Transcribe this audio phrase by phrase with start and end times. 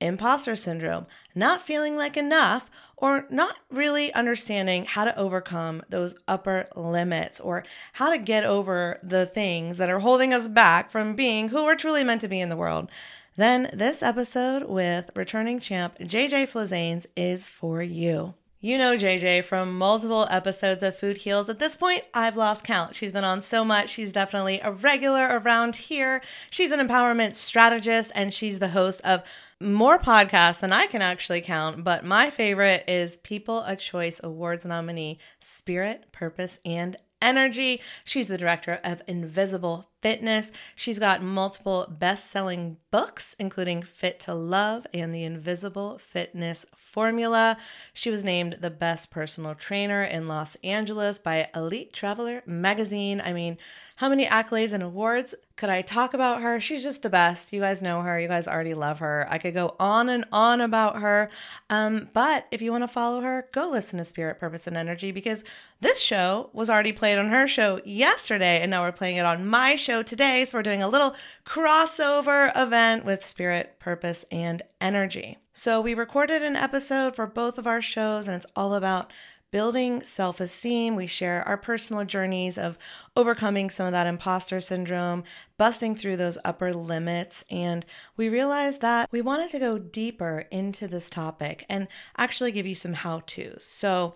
[0.00, 6.68] imposter syndrome, not feeling like enough, or not really understanding how to overcome those upper
[6.74, 7.64] limits or
[7.94, 11.76] how to get over the things that are holding us back from being who we're
[11.76, 12.90] truly meant to be in the world,
[13.36, 18.34] then this episode with returning champ JJ Flizanes is for you.
[18.62, 21.50] You know JJ from multiple episodes of Food Heals.
[21.50, 22.96] At this point, I've lost count.
[22.96, 23.90] She's been on so much.
[23.90, 26.22] She's definitely a regular around here.
[26.50, 29.22] She's an empowerment strategist and she's the host of
[29.60, 35.18] more podcasts than I can actually count, but my favorite is People's Choice Awards nominee,
[35.40, 37.80] Spirit, Purpose, and Energy.
[38.04, 40.52] She's the director of Invisible Fitness.
[40.74, 47.56] She's got multiple best selling books, including Fit to Love and The Invisible Fitness Formula.
[47.94, 53.22] She was named the best personal trainer in Los Angeles by Elite Traveler magazine.
[53.24, 53.56] I mean,
[53.96, 56.60] how many accolades and awards could I talk about her?
[56.60, 57.50] She's just the best.
[57.50, 58.20] You guys know her.
[58.20, 59.26] You guys already love her.
[59.30, 61.30] I could go on and on about her.
[61.70, 65.12] Um, but if you want to follow her, go listen to Spirit, Purpose, and Energy
[65.12, 65.44] because
[65.80, 69.46] this show was already played on her show yesterday, and now we're playing it on
[69.46, 70.44] my show today.
[70.44, 71.14] So we're doing a little
[71.46, 75.38] crossover event with Spirit, Purpose, and Energy.
[75.54, 79.10] So we recorded an episode for both of our shows, and it's all about
[79.56, 80.96] building self esteem.
[80.96, 82.76] We share our personal journeys of
[83.16, 85.24] overcoming some of that imposter syndrome,
[85.56, 87.42] busting through those upper limits.
[87.48, 87.86] And
[88.18, 91.88] we realized that we wanted to go deeper into this topic and
[92.18, 93.64] actually give you some how to's.
[93.64, 94.14] So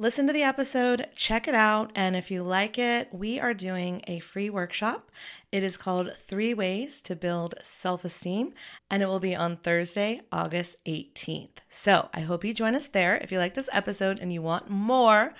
[0.00, 4.00] listen to the episode, check it out, and if you like it, we are doing
[4.06, 5.10] a free workshop.
[5.52, 8.54] It is called Three Ways to Build Self Esteem,
[8.90, 11.58] and it will be on Thursday, August 18th.
[11.68, 13.16] So I hope you join us there.
[13.16, 15.34] If you like this episode and you want more,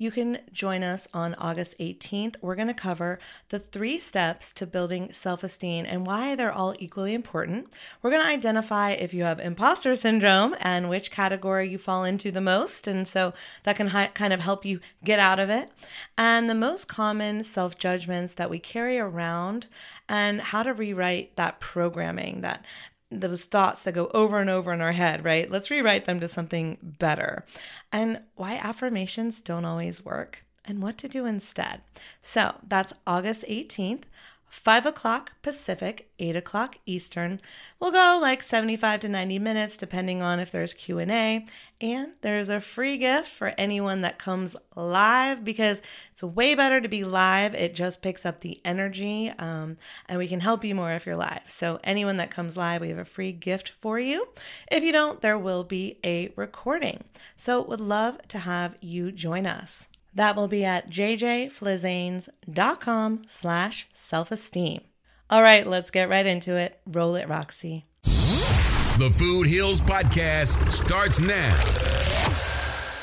[0.00, 2.36] you can join us on August 18th.
[2.40, 3.18] We're going to cover
[3.50, 7.68] the three steps to building self esteem and why they're all equally important.
[8.00, 12.32] We're going to identify if you have imposter syndrome and which category you fall into
[12.32, 12.86] the most.
[12.86, 15.70] And so that can hi- kind of help you get out of it.
[16.16, 19.66] And the most common self judgments that we carry around
[20.08, 22.64] and how to rewrite that programming that
[23.10, 25.50] those thoughts that go over and over in our head, right?
[25.50, 27.44] Let's rewrite them to something better.
[27.90, 31.80] And why affirmations don't always work and what to do instead.
[32.22, 34.02] So that's August 18th.
[34.50, 37.40] 5 o'clock Pacific, 8 o'clock Eastern.
[37.78, 41.46] We'll go like 75 to 90 minutes depending on if there's Q&A.
[41.80, 45.80] And there's a free gift for anyone that comes live because
[46.12, 47.54] it's way better to be live.
[47.54, 51.16] It just picks up the energy um, and we can help you more if you're
[51.16, 51.42] live.
[51.48, 54.28] So anyone that comes live, we have a free gift for you.
[54.70, 57.04] If you don't, there will be a recording.
[57.36, 59.86] So would love to have you join us.
[60.14, 64.80] That will be at jjflizanes.com slash self-esteem.
[65.28, 66.80] All right, let's get right into it.
[66.86, 67.84] Roll it, Roxy.
[68.02, 71.62] The Food Heals Podcast starts now.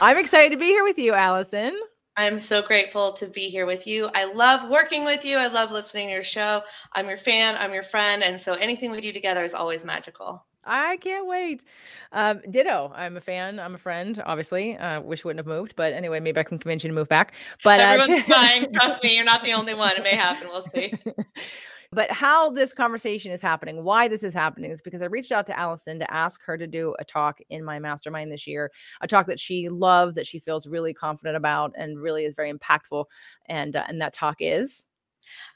[0.01, 1.79] I'm excited to be here with you, Allison.
[2.15, 4.09] I'm so grateful to be here with you.
[4.13, 5.37] I love working with you.
[5.37, 6.63] I love listening to your show.
[6.93, 8.23] I'm your fan, I'm your friend.
[8.23, 10.45] And so anything we do together is always magical.
[10.67, 11.63] I can't wait.
[12.11, 12.91] Um, ditto.
[12.95, 13.59] I'm a fan.
[13.59, 14.21] I'm a friend.
[14.25, 17.09] Obviously, uh, wish wouldn't have moved, but anyway, maybe I can convince you to move
[17.09, 17.33] back.
[17.63, 18.71] But uh, everyone's fine.
[18.73, 19.95] Trust me, you're not the only one.
[19.95, 20.49] It may happen.
[20.49, 20.93] We'll see.
[21.91, 25.45] But how this conversation is happening, why this is happening, is because I reached out
[25.45, 28.71] to Allison to ask her to do a talk in my mastermind this year,
[29.01, 32.51] a talk that she loves, that she feels really confident about, and really is very
[32.51, 33.05] impactful.
[33.47, 34.85] And uh, and that talk is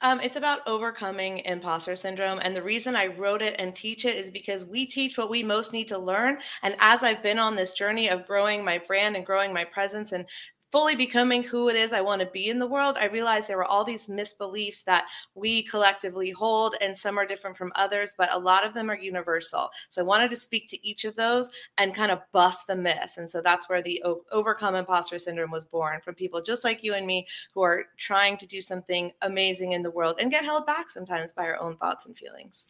[0.02, 2.40] um, it's about overcoming imposter syndrome.
[2.42, 5.44] And the reason I wrote it and teach it is because we teach what we
[5.44, 6.40] most need to learn.
[6.64, 10.12] And as I've been on this journey of growing my brand and growing my presence
[10.12, 10.26] and
[10.72, 13.58] fully becoming who it is I want to be in the world, I realized there
[13.58, 18.34] were all these misbeliefs that we collectively hold, and some are different from others, but
[18.34, 19.70] a lot of them are universal.
[19.90, 23.18] So I wanted to speak to each of those and kind of bust the myths.
[23.18, 26.94] And so that's where the Overcome Imposter Syndrome was born from people just like you
[26.94, 30.66] and me who are trying to do something amazing in the world and get held
[30.66, 32.68] back sometimes by our own thoughts and feelings.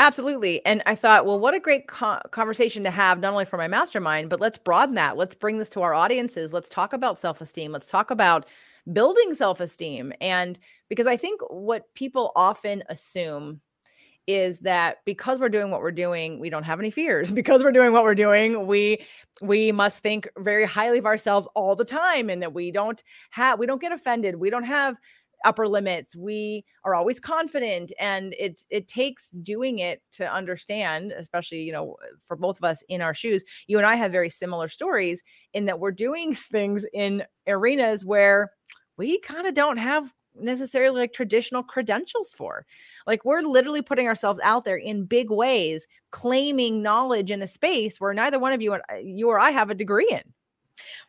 [0.00, 0.64] Absolutely.
[0.66, 3.68] And I thought, well, what a great co- conversation to have, not only for my
[3.68, 5.16] mastermind, but let's broaden that.
[5.16, 6.52] Let's bring this to our audiences.
[6.52, 7.72] Let's talk about self esteem.
[7.72, 8.46] Let's talk about
[8.92, 10.12] building self esteem.
[10.20, 10.58] And
[10.88, 13.60] because I think what people often assume
[14.26, 17.72] is that because we're doing what we're doing we don't have any fears because we're
[17.72, 18.98] doing what we're doing we
[19.42, 23.58] we must think very highly of ourselves all the time and that we don't have
[23.58, 24.96] we don't get offended we don't have
[25.44, 31.62] upper limits we are always confident and it it takes doing it to understand especially
[31.62, 31.96] you know
[32.26, 35.66] for both of us in our shoes you and i have very similar stories in
[35.66, 38.50] that we're doing things in arenas where
[38.96, 42.66] we kind of don't have necessarily like traditional credentials for.
[43.06, 48.00] Like we're literally putting ourselves out there in big ways, claiming knowledge in a space
[48.00, 50.22] where neither one of you, uh, you or I have a degree in.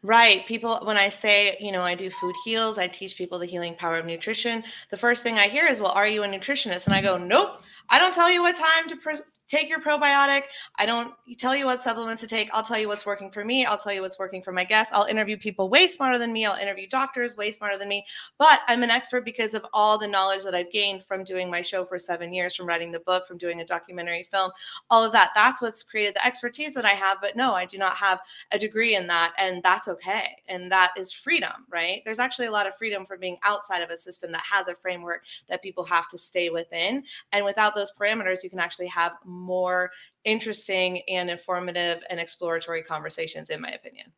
[0.04, 0.46] Right.
[0.46, 3.76] People, when I say, you know, I do food heals, I teach people the healing
[3.76, 4.64] power of nutrition.
[4.92, 6.86] The first thing I hear is, well, are you a nutritionist?
[6.86, 9.18] And I go, nope, I don't tell you what time to pre-
[9.48, 10.44] take your probiotic.
[10.78, 12.50] I don't tell you what supplements to take.
[12.54, 13.66] I'll tell you what's working for me.
[13.66, 14.94] I'll tell you what's working for my guests.
[14.94, 16.46] I'll interview people way smarter than me.
[16.46, 18.06] I'll interview doctors way smarter than me.
[18.38, 21.62] But I'm an expert because of all the knowledge that I've gained from doing my
[21.62, 24.52] show for seven years, from writing the book, from doing a documentary film,
[24.90, 25.32] all of that.
[25.36, 27.18] That's what's created the expertise that I have.
[27.22, 28.20] But no, I do not have
[28.52, 29.34] a degree in that.
[29.38, 30.30] And that's okay.
[30.48, 32.02] And that is freedom, right?
[32.06, 34.76] There's actually a lot of freedom from being outside of a system that has a
[34.76, 37.04] framework that people have to stay within.
[37.32, 39.92] And without those parameters, you can actually have more
[40.24, 44.12] interesting and informative and exploratory conversations, in my opinion.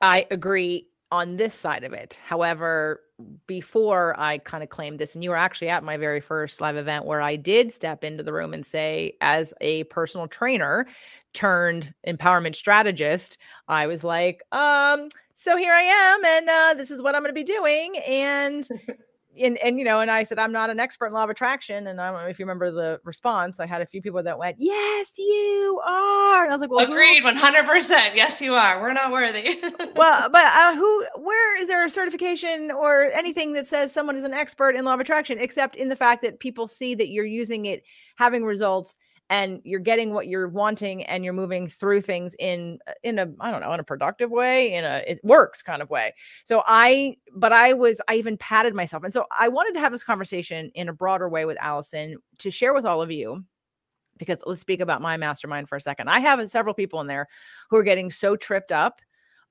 [0.00, 2.18] I agree on this side of it.
[2.24, 3.00] However,
[3.46, 6.76] before I kind of claimed this, and you were actually at my very first live
[6.76, 10.86] event where I did step into the room and say, as a personal trainer
[11.32, 17.00] turned empowerment strategist, I was like, um, so here I am, and uh, this is
[17.00, 17.96] what I'm going to be doing.
[17.98, 18.68] And
[19.40, 21.86] and and you know, and I said I'm not an expert in law of attraction,
[21.86, 23.60] and I don't know if you remember the response.
[23.60, 26.84] I had a few people that went, "Yes, you are." And I was like, "Well,
[26.84, 28.16] agreed, one hundred percent.
[28.16, 28.80] Yes, you are.
[28.80, 29.58] We're not worthy."
[29.96, 31.06] well, but uh, who?
[31.16, 34.94] Where is there a certification or anything that says someone is an expert in law
[34.94, 37.82] of attraction, except in the fact that people see that you're using it,
[38.16, 38.96] having results,
[39.30, 43.26] and you're getting what you're wanting and you're moving through things in uh, in a
[43.40, 46.14] i don't know in a productive way in a it works kind of way
[46.44, 49.92] so i but i was i even patted myself and so i wanted to have
[49.92, 53.44] this conversation in a broader way with allison to share with all of you
[54.18, 57.26] because let's speak about my mastermind for a second i have several people in there
[57.70, 59.00] who are getting so tripped up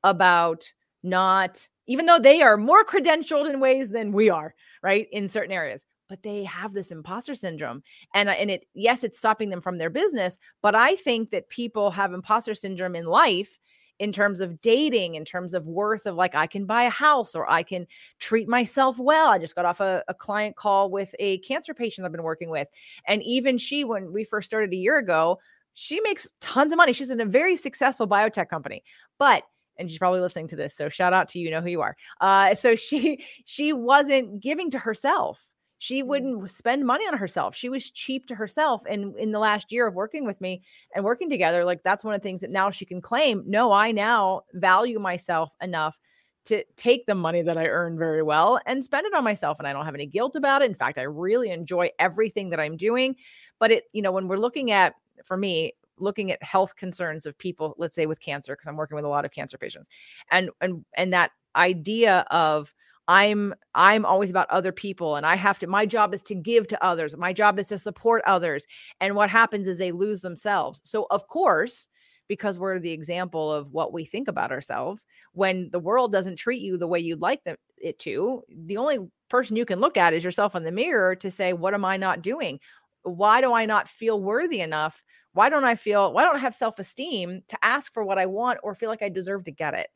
[0.04, 0.64] about
[1.04, 5.08] not even though they are more credentialed in ways than we are, right?
[5.12, 5.84] In certain areas.
[6.14, 7.82] But they have this imposter syndrome.
[8.14, 10.38] And, and it, yes, it's stopping them from their business.
[10.62, 13.60] But I think that people have imposter syndrome in life
[13.98, 17.34] in terms of dating, in terms of worth of like, I can buy a house
[17.34, 17.88] or I can
[18.20, 19.30] treat myself well.
[19.30, 22.52] I just got off a, a client call with a cancer patient I've been working
[22.52, 22.68] with.
[23.08, 25.40] And even she, when we first started a year ago,
[25.74, 26.94] she makes tons of money.
[26.94, 28.84] She's in a very successful biotech company.
[29.18, 29.46] But
[29.80, 31.82] and she's probably listening to this so shout out to you, you know who you
[31.82, 35.40] are uh so she she wasn't giving to herself
[35.84, 36.08] she mm.
[36.08, 39.88] wouldn't spend money on herself she was cheap to herself and in the last year
[39.88, 40.64] of working with me
[40.96, 43.72] and working together like that's one of the things that now she can claim no
[43.72, 45.98] i now value myself enough
[46.46, 49.60] to take the money that I earn very well and spend it on myself.
[49.60, 50.66] And I don't have any guilt about it.
[50.66, 53.16] In fact, I really enjoy everything that I'm doing.
[53.60, 57.38] But it, you know, when we're looking at, for me, looking at health concerns of
[57.38, 59.90] people let's say with cancer because i'm working with a lot of cancer patients
[60.32, 62.74] and and and that idea of
[63.08, 66.68] i'm i'm always about other people and i have to my job is to give
[66.68, 68.66] to others my job is to support others
[69.02, 70.82] and what happens is they lose themselves.
[70.86, 71.88] So of course
[72.30, 76.62] because we're the example of what we think about ourselves when the world doesn't treat
[76.62, 80.14] you the way you'd like them, it to the only person you can look at
[80.14, 82.60] is yourself in the mirror to say what am i not doing?
[83.04, 85.04] Why do i not feel worthy enough?
[85.34, 88.28] Why don't I feel, why don't I have self esteem to ask for what I
[88.28, 89.88] want or feel like I deserve to get it?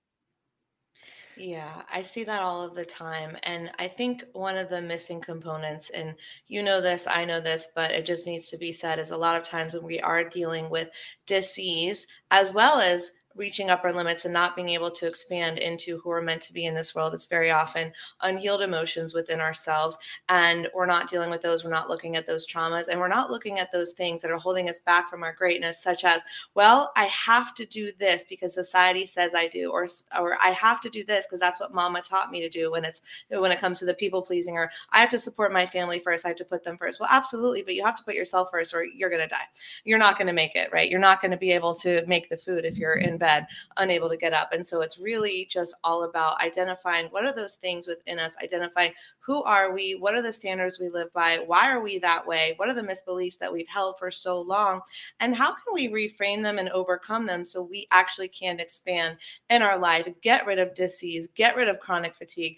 [1.39, 3.37] Yeah, I see that all of the time.
[3.43, 6.15] And I think one of the missing components, and
[6.47, 9.17] you know this, I know this, but it just needs to be said, is a
[9.17, 10.89] lot of times when we are dealing with
[11.27, 16.09] disease as well as reaching upper limits and not being able to expand into who
[16.09, 17.13] we're meant to be in this world.
[17.13, 19.97] It's very often unhealed emotions within ourselves.
[20.29, 21.63] And we're not dealing with those.
[21.63, 24.37] We're not looking at those traumas and we're not looking at those things that are
[24.37, 26.21] holding us back from our greatness, such as,
[26.55, 29.87] well, I have to do this because society says I do, or,
[30.19, 32.83] or I have to do this because that's what mama taught me to do when
[32.83, 35.99] it's when it comes to the people pleasing, or I have to support my family
[35.99, 36.25] first.
[36.25, 36.99] I have to put them first.
[36.99, 39.47] Well, absolutely, but you have to put yourself first or you're going to die.
[39.83, 40.89] You're not going to make it, right?
[40.89, 43.45] You're not going to be able to make the food if you're in bed bed,
[43.75, 44.53] unable to get up.
[44.53, 48.93] And so it's really just all about identifying what are those things within us, identifying
[49.19, 52.53] who are we, what are the standards we live by, why are we that way,
[52.55, 54.79] what are the misbeliefs that we've held for so long,
[55.19, 59.17] and how can we reframe them and overcome them so we actually can expand
[59.49, 62.57] in our life, get rid of disease, get rid of chronic fatigue,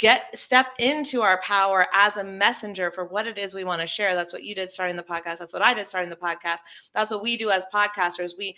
[0.00, 3.86] get step into our power as a messenger for what it is we want to
[3.86, 4.14] share.
[4.14, 5.38] That's what you did starting the podcast.
[5.38, 6.60] That's what i did starting the podcast.
[6.94, 8.32] That's what we do as podcasters.
[8.36, 8.56] We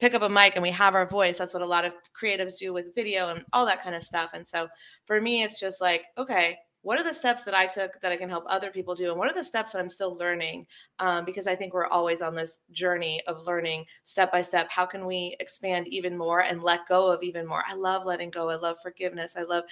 [0.00, 1.38] pick up a mic and we have our voice.
[1.38, 4.30] That's what a lot of creatives do with video and all that kind of stuff.
[4.34, 4.68] And so
[5.06, 8.16] for me, it's just like, okay, what are the steps that I took that I
[8.16, 9.10] can help other people do?
[9.10, 10.66] And what are the steps that I'm still learning?
[10.98, 14.68] Um, because I think we're always on this journey of learning step by step.
[14.70, 17.62] How can we expand even more and let go of even more?
[17.68, 18.48] I love letting go.
[18.48, 19.34] I love forgiveness.
[19.36, 19.64] I love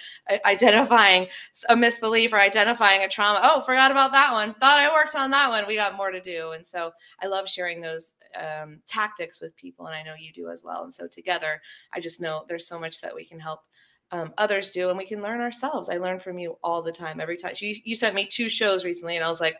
[0.45, 1.27] identifying
[1.67, 3.39] a misbelief or identifying a trauma.
[3.41, 4.53] Oh, forgot about that one.
[4.55, 5.65] Thought I worked on that one.
[5.65, 6.51] We got more to do.
[6.51, 9.85] And so I love sharing those um, tactics with people.
[9.87, 10.83] And I know you do as well.
[10.83, 11.61] And so together,
[11.93, 13.61] I just know there's so much that we can help
[14.11, 15.89] um, others do and we can learn ourselves.
[15.89, 17.53] I learn from you all the time, every time.
[17.59, 19.55] You, you sent me two shows recently and I was like,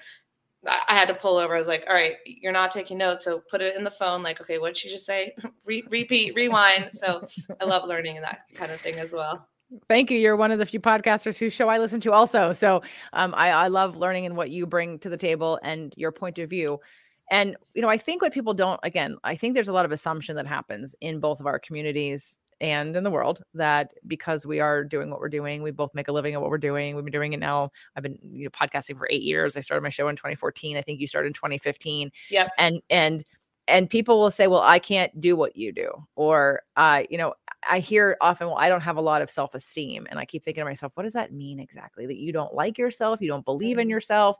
[0.66, 1.56] I had to pull over.
[1.56, 3.24] I was like, all right, you're not taking notes.
[3.24, 4.22] So put it in the phone.
[4.24, 5.34] Like, okay, what'd she just say?
[5.66, 6.90] Re- repeat, rewind.
[6.94, 7.26] So
[7.62, 9.48] I love learning and that kind of thing as well.
[9.88, 10.18] Thank you.
[10.18, 12.52] You're one of the few podcasters whose show I listen to also.
[12.52, 12.82] So
[13.14, 16.40] um, I, I love learning and what you bring to the table and your point
[16.40, 16.80] of view.
[17.32, 19.92] And, you know, I think what people don't, again, I think there's a lot of
[19.92, 24.60] assumption that happens in both of our communities and in the world that because we
[24.60, 26.96] are doing what we're doing, we both make a living at what we're doing.
[26.96, 27.72] We've been doing it now.
[27.96, 29.56] I've been you know, podcasting for eight years.
[29.56, 30.76] I started my show in 2014.
[30.76, 32.12] I think you started in 2015.
[32.30, 32.50] Yeah.
[32.58, 33.24] And and
[33.70, 37.36] and people will say, "Well, I can't do what you do," or uh, you know,
[37.70, 40.44] I hear often, "Well, I don't have a lot of self esteem," and I keep
[40.44, 42.08] thinking to myself, "What does that mean exactly?
[42.08, 43.92] That you don't like yourself, you don't believe in mm-hmm.
[43.92, 44.38] yourself,"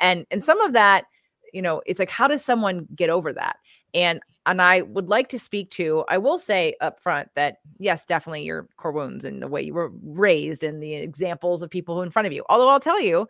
[0.00, 1.04] and and some of that
[1.52, 3.56] you know it's like how does someone get over that
[3.94, 8.04] and and I would like to speak to, I will say up front that yes,
[8.04, 11.94] definitely your core wounds and the way you were raised and the examples of people
[11.94, 12.44] who in front of you.
[12.48, 13.28] Although I'll tell you,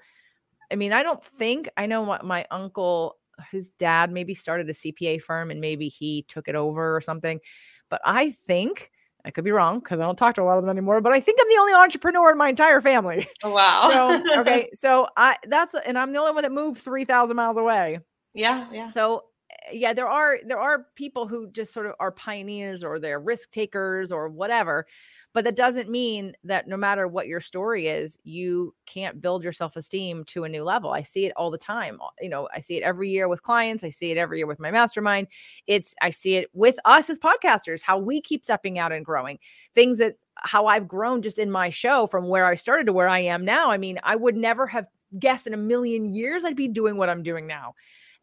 [0.71, 3.17] I mean, I don't think I know what my uncle,
[3.51, 7.41] his dad maybe started a CPA firm and maybe he took it over or something.
[7.89, 8.93] But I think
[9.25, 11.13] I could be wrong because I don't talk to a lot of them anymore, but
[11.13, 13.27] I think I'm the only entrepreneur in my entire family.
[13.43, 14.23] Oh, wow.
[14.25, 14.71] so, okay.
[14.75, 17.99] So I, that's, and I'm the only one that moved 3,000 miles away.
[18.35, 18.67] Yeah.
[18.73, 18.87] Yeah.
[18.87, 22.99] So eh, yeah, there are there are people who just sort of are pioneers or
[22.99, 24.87] they're risk takers or whatever.
[25.33, 29.53] but that doesn't mean that no matter what your story is, you can't build your
[29.53, 30.91] self esteem to a new level.
[30.93, 31.99] I see it all the time.
[32.21, 34.59] You know, I see it every year with clients, I see it every year with
[34.61, 35.29] my mastermind.
[35.67, 39.39] It's, I see it with us as podcasters, how we keep stepping out and growing
[39.75, 43.09] things that how I've grown just in my show from where I started to where
[43.09, 43.71] I am now.
[43.71, 44.87] I mean, I would never have
[45.19, 47.75] guessed in a million years I'd be doing what I'm doing now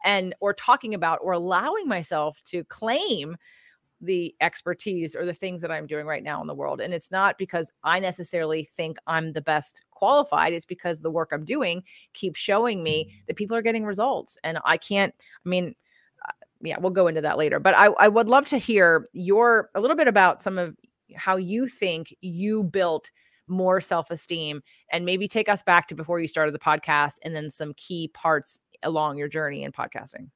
[0.04, 3.38] and or talking about or allowing myself to claim
[4.02, 6.82] the expertise or the things that I'm doing right now in the world.
[6.82, 10.54] And it's not because I necessarily think I'm the best qualified.
[10.54, 13.26] It's because the work I'm doing keeps showing me mm.
[13.28, 14.38] that people are getting results.
[14.44, 15.14] And I can't,
[15.46, 15.76] I mean,
[16.28, 17.60] uh, yeah, we'll go into that later.
[17.60, 20.76] But I, I would love to hear your a little bit about some of
[21.16, 23.10] how you think you built
[23.48, 24.62] more self-esteem
[24.92, 28.10] and maybe take us back to before you started the podcast and then some key
[28.14, 30.30] parts along your journey in podcasting.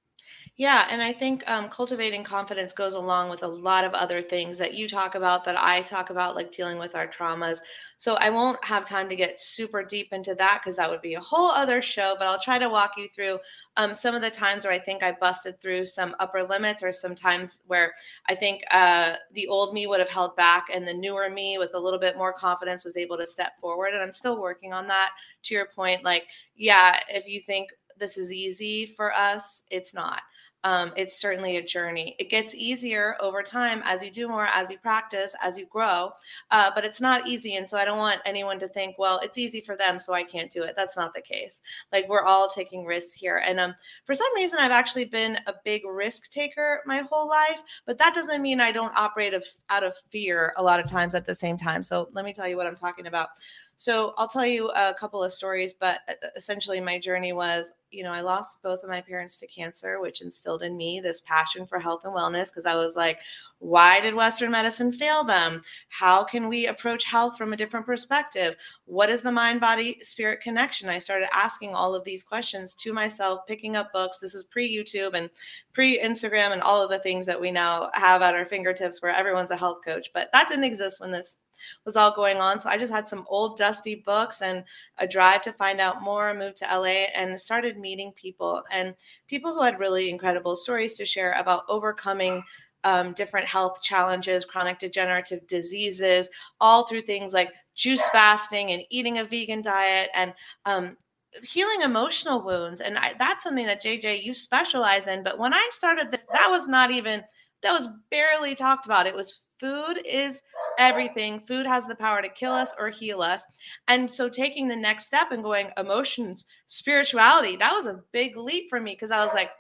[0.57, 4.57] Yeah, and I think um, cultivating confidence goes along with a lot of other things
[4.59, 7.59] that you talk about, that I talk about, like dealing with our traumas.
[7.97, 11.15] So I won't have time to get super deep into that because that would be
[11.15, 12.15] a whole other show.
[12.17, 13.39] But I'll try to walk you through
[13.77, 16.93] um, some of the times where I think I busted through some upper limits, or
[16.93, 17.93] some times where
[18.27, 21.73] I think uh, the old me would have held back, and the newer me with
[21.73, 23.93] a little bit more confidence was able to step forward.
[23.93, 25.11] And I'm still working on that.
[25.43, 27.69] To your point, like, yeah, if you think
[28.01, 30.21] this is easy for us, it's not
[30.63, 32.15] um, it's certainly a journey.
[32.19, 36.11] It gets easier over time as you do more, as you practice, as you grow,
[36.51, 37.55] uh, but it's not easy.
[37.55, 40.23] And so I don't want anyone to think, well, it's easy for them, so I
[40.23, 40.75] can't do it.
[40.75, 41.61] That's not the case.
[41.91, 43.41] Like we're all taking risks here.
[43.45, 47.61] And um, for some reason, I've actually been a big risk taker my whole life,
[47.85, 51.15] but that doesn't mean I don't operate of, out of fear a lot of times
[51.15, 51.81] at the same time.
[51.81, 53.29] So let me tell you what I'm talking about.
[53.77, 58.03] So I'll tell you a couple of stories, but uh, essentially my journey was, you
[58.03, 61.65] know, I lost both of my parents to cancer, which instilled in me this passion
[61.65, 63.19] for health and wellness because I was like,
[63.59, 65.61] why did Western medicine fail them?
[65.89, 68.55] How can we approach health from a different perspective?
[68.85, 70.89] What is the mind body spirit connection?
[70.89, 74.17] I started asking all of these questions to myself, picking up books.
[74.17, 75.29] This is pre YouTube and
[75.73, 79.13] pre Instagram and all of the things that we now have at our fingertips where
[79.13, 80.09] everyone's a health coach.
[80.13, 81.37] But that didn't exist when this
[81.85, 82.59] was all going on.
[82.59, 84.63] So I just had some old dusty books and
[84.97, 88.93] a drive to find out more, moved to LA and started meeting people and
[89.27, 92.43] people who had really incredible stories to share about overcoming
[92.83, 99.19] um, different health challenges, chronic degenerative diseases, all through things like juice fasting and eating
[99.19, 100.33] a vegan diet and
[100.65, 100.97] um,
[101.43, 102.81] healing emotional wounds.
[102.81, 105.23] And I, that's something that JJ you specialize in.
[105.23, 107.23] But when I started this, that was not even
[107.61, 109.05] that was barely talked about.
[109.05, 110.41] It was food is
[110.79, 111.39] everything.
[111.39, 113.45] Food has the power to kill us or heal us.
[113.87, 118.65] And so taking the next step and going emotions, spirituality, that was a big leap
[118.69, 119.51] for me because I was like,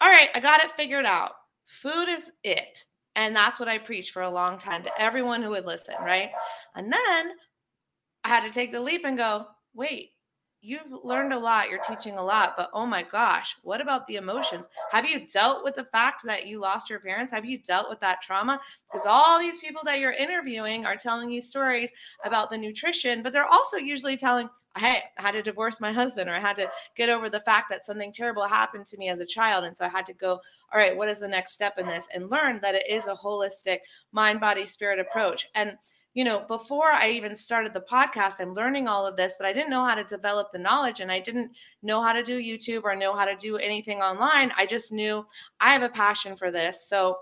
[0.00, 1.32] all right, I got it figured out.
[1.66, 2.78] Food is it.
[3.16, 6.30] And that's what I preached for a long time to everyone who would listen, right?
[6.76, 7.32] And then
[8.24, 10.10] I had to take the leap and go, wait,
[10.62, 14.16] you've learned a lot, you're teaching a lot, but oh my gosh, what about the
[14.16, 14.66] emotions?
[14.90, 17.32] Have you dealt with the fact that you lost your parents?
[17.32, 18.60] Have you dealt with that trauma?
[18.90, 21.90] Because all these people that you're interviewing are telling you stories
[22.24, 26.28] about the nutrition, but they're also usually telling, hey, I had to divorce my husband,
[26.28, 29.18] or I had to get over the fact that something terrible happened to me as
[29.18, 29.64] a child.
[29.64, 30.40] And so I had to go,
[30.72, 32.06] all right, what is the next step in this?
[32.14, 33.78] And learn that it is a holistic
[34.12, 35.48] mind, body, spirit approach.
[35.54, 35.76] And
[36.14, 39.52] you know, before I even started the podcast, I'm learning all of this, but I
[39.52, 42.82] didn't know how to develop the knowledge and I didn't know how to do YouTube
[42.82, 44.52] or know how to do anything online.
[44.56, 45.24] I just knew
[45.60, 46.88] I have a passion for this.
[46.88, 47.18] So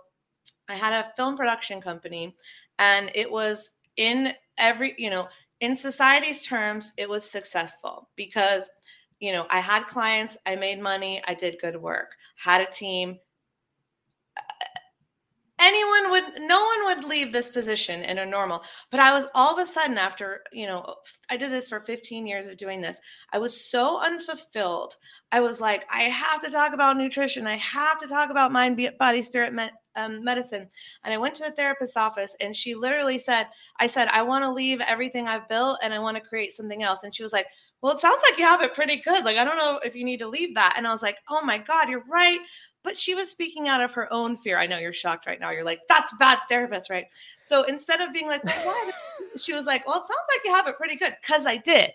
[0.68, 2.34] I had a film production company
[2.78, 5.28] and it was in every, you know,
[5.60, 8.70] in society's terms, it was successful because,
[9.20, 13.18] you know, I had clients, I made money, I did good work, had a team,
[15.60, 19.52] anyone would no one would leave this position in a normal but i was all
[19.52, 20.94] of a sudden after you know
[21.30, 23.00] i did this for 15 years of doing this
[23.32, 24.96] i was so unfulfilled.
[25.30, 27.46] I was like i have to talk about nutrition.
[27.46, 30.68] I have to talk about mind body spirit me- um, medicine.
[31.04, 34.44] And i went to a therapist's office and she literally said i said i want
[34.44, 37.02] to leave everything i've built and i want to create something else.
[37.02, 37.46] And she was like
[37.80, 39.24] well, it sounds like you have it pretty good.
[39.24, 40.74] Like, I don't know if you need to leave that.
[40.76, 42.40] And I was like, oh my God, you're right
[42.88, 44.58] but she was speaking out of her own fear.
[44.58, 45.50] I know you're shocked right now.
[45.50, 47.06] You're like, that's bad therapist, right?
[47.44, 48.90] So instead of being like, well, why?
[49.36, 51.90] she was like, well, it sounds like you have it pretty good because I did,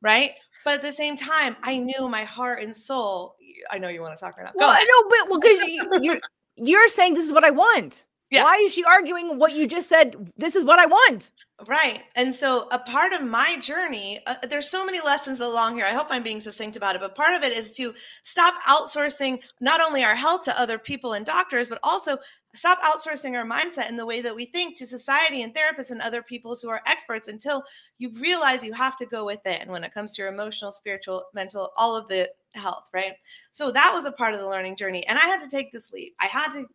[0.00, 0.32] right?
[0.64, 3.36] But at the same time, I knew my heart and soul.
[3.70, 4.52] I know you want to talk right now.
[4.54, 6.20] Well, I know, but well, because you,
[6.56, 8.04] you're saying this is what I want.
[8.30, 8.42] Yeah.
[8.42, 10.32] Why is she arguing what you just said?
[10.36, 11.30] This is what I want.
[11.68, 12.02] Right.
[12.16, 15.84] And so a part of my journey, uh, there's so many lessons along here.
[15.84, 19.40] I hope I'm being succinct about it, but part of it is to stop outsourcing
[19.60, 22.18] not only our health to other people and doctors, but also
[22.54, 26.02] stop outsourcing our mindset and the way that we think to society and therapists and
[26.02, 27.62] other people who are experts until
[27.98, 31.70] you realize you have to go within when it comes to your emotional, spiritual, mental,
[31.76, 33.12] all of the health, right?
[33.52, 35.06] So that was a part of the learning journey.
[35.06, 36.14] And I had to take this leap.
[36.18, 36.66] I had to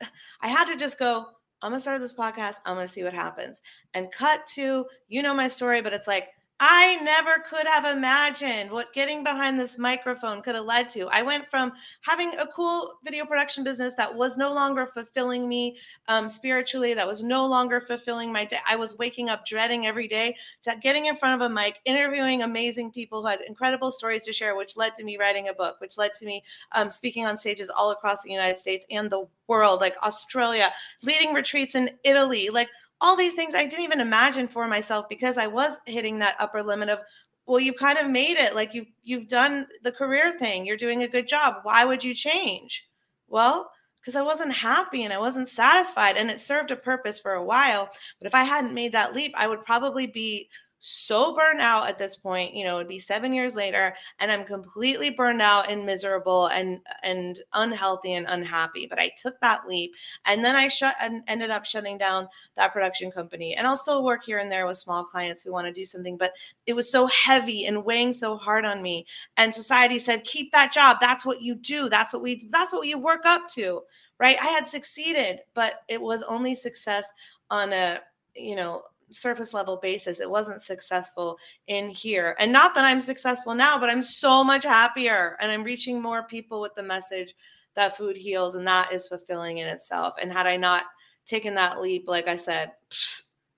[0.40, 1.26] I had to just go,
[1.64, 2.56] I'm gonna start this podcast.
[2.66, 3.62] I'm gonna see what happens.
[3.94, 6.28] And cut to, you know my story, but it's like
[6.60, 11.08] I never could have imagined what getting behind this microphone could have led to.
[11.08, 15.76] I went from having a cool video production business that was no longer fulfilling me
[16.06, 18.58] um, spiritually, that was no longer fulfilling my day.
[18.68, 22.42] I was waking up dreading every day to getting in front of a mic, interviewing
[22.42, 25.80] amazing people who had incredible stories to share, which led to me writing a book,
[25.80, 29.26] which led to me um, speaking on stages all across the United States and the
[29.48, 32.68] world, like Australia, leading retreats in Italy, like
[33.00, 36.62] all these things I didn't even imagine for myself because I was hitting that upper
[36.62, 37.00] limit of
[37.46, 41.02] well you've kind of made it like you've you've done the career thing you're doing
[41.02, 42.86] a good job why would you change?
[43.28, 47.32] Well because I wasn't happy and I wasn't satisfied and it served a purpose for
[47.32, 50.48] a while but if I hadn't made that leap I would probably be
[50.86, 54.44] so burnt out at this point you know it'd be seven years later and i'm
[54.44, 59.94] completely burned out and miserable and and unhealthy and unhappy but i took that leap
[60.26, 64.04] and then i shut and ended up shutting down that production company and i'll still
[64.04, 66.32] work here and there with small clients who want to do something but
[66.66, 69.06] it was so heavy and weighing so hard on me
[69.38, 72.86] and society said keep that job that's what you do that's what we that's what
[72.86, 73.80] you work up to
[74.20, 74.36] right?
[74.40, 77.10] I had succeeded but it was only success
[77.50, 78.00] on a
[78.36, 78.82] you know
[79.14, 80.20] surface level basis.
[80.20, 82.36] It wasn't successful in here.
[82.38, 86.24] And not that I'm successful now, but I'm so much happier and I'm reaching more
[86.24, 87.34] people with the message
[87.74, 90.14] that food heals and that is fulfilling in itself.
[90.20, 90.84] And had I not
[91.26, 92.72] taken that leap, like I said,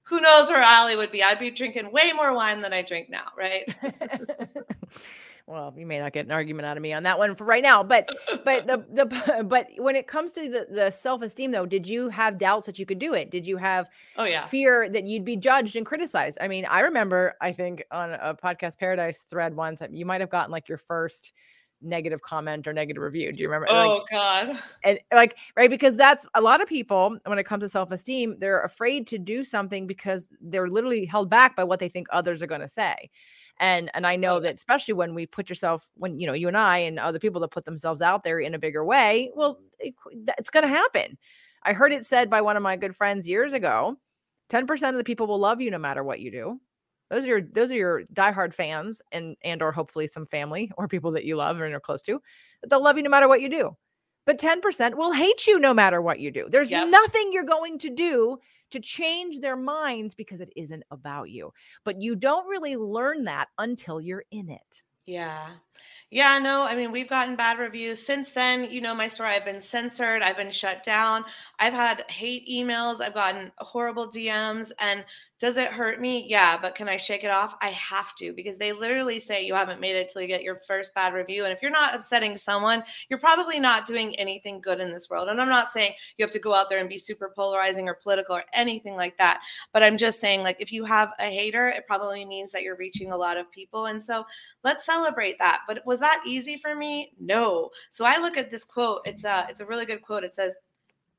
[0.05, 1.23] who knows where Ali would be?
[1.23, 3.75] I'd be drinking way more wine than I drink now, right?
[5.47, 7.63] well you may not get an argument out of me on that one for right
[7.63, 8.09] now but
[8.45, 12.39] but the the but when it comes to the, the self-esteem though did you have
[12.39, 15.37] doubts that you could do it did you have oh yeah fear that you'd be
[15.37, 19.81] judged and criticized i mean i remember i think on a podcast paradise thread once
[19.91, 21.33] you might have gotten like your first
[21.83, 23.31] negative comment or negative review.
[23.33, 23.67] Do you remember?
[23.69, 24.63] Oh like, God.
[24.83, 28.63] And like, right, because that's a lot of people when it comes to self-esteem, they're
[28.63, 32.47] afraid to do something because they're literally held back by what they think others are
[32.47, 33.11] going to say
[33.59, 36.57] and and i know that especially when we put yourself when you know you and
[36.57, 39.89] i and other people that put themselves out there in a bigger way well mm-hmm.
[39.89, 39.95] it,
[40.39, 41.19] it's going to happen.
[41.63, 43.97] I heard it said by one of my good friends years ago
[44.51, 46.61] 10% of the people will love you no matter what you do.
[47.11, 50.89] Those are your those are your diehard fans and and or hopefully some family or
[50.89, 52.21] people that you love and are close to
[52.69, 53.77] they'll love you no matter what you do.
[54.25, 56.49] But 10% will hate you no matter what you do.
[56.51, 56.89] There's yep.
[56.89, 58.39] nothing you're going to do
[58.71, 61.53] to change their minds because it isn't about you.
[61.85, 64.83] But you don't really learn that until you're in it.
[65.07, 65.59] Yeah.
[66.11, 68.71] Yeah, no, I mean, we've gotten bad reviews since then.
[68.71, 69.31] You know my story.
[69.31, 71.25] I've been censored, I've been shut down,
[71.59, 74.71] I've had hate emails, I've gotten horrible DMs.
[74.79, 75.05] And
[75.39, 76.25] does it hurt me?
[76.27, 77.57] Yeah, but can I shake it off?
[77.61, 80.57] I have to because they literally say you haven't made it till you get your
[80.67, 81.45] first bad review.
[81.45, 85.29] And if you're not upsetting someone, you're probably not doing anything good in this world.
[85.29, 87.95] And I'm not saying you have to go out there and be super polarizing or
[87.95, 89.43] political or anything like that.
[89.75, 92.77] But I'm just saying, like, if you have a hater, it probably means that you're
[92.77, 93.87] reaching a lot of people.
[93.87, 94.25] And so
[94.65, 95.61] let's celebrate that.
[95.69, 97.13] But was that easy for me?
[97.21, 97.71] No.
[97.91, 99.01] So I look at this quote.
[99.05, 100.25] It's a it's a really good quote.
[100.25, 100.57] It says,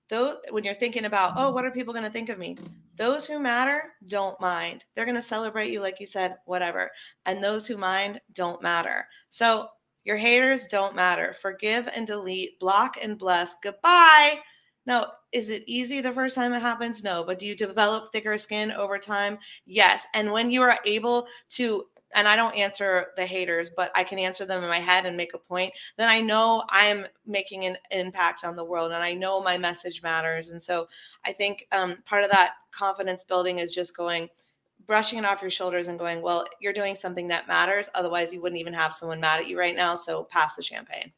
[0.10, 2.58] though when you're thinking about oh what are people going to think of me?
[2.96, 4.86] Those who matter don't mind.
[4.96, 6.92] They're going to celebrate you like you said whatever.
[7.26, 9.08] And those who mind don't matter.
[9.30, 9.68] So
[10.04, 11.36] your haters don't matter.
[11.42, 12.60] Forgive and delete.
[12.60, 13.56] Block and bless.
[13.62, 14.40] Goodbye.
[14.86, 17.04] Now is it easy the first time it happens?
[17.04, 17.24] No.
[17.24, 19.38] But do you develop thicker skin over time?
[19.66, 20.06] Yes.
[20.14, 21.86] And when you are able to
[22.16, 25.18] and I don't answer the haters, but I can answer them in my head and
[25.18, 29.14] make a point, then I know I'm making an impact on the world and I
[29.14, 30.50] know my message matters.
[30.50, 30.88] And so
[31.26, 34.30] I think um, part of that confidence building is just going,
[34.86, 37.90] brushing it off your shoulders and going, well, you're doing something that matters.
[37.94, 39.96] Otherwise, you wouldn't even have someone mad at you right now.
[39.96, 41.12] So pass the champagne.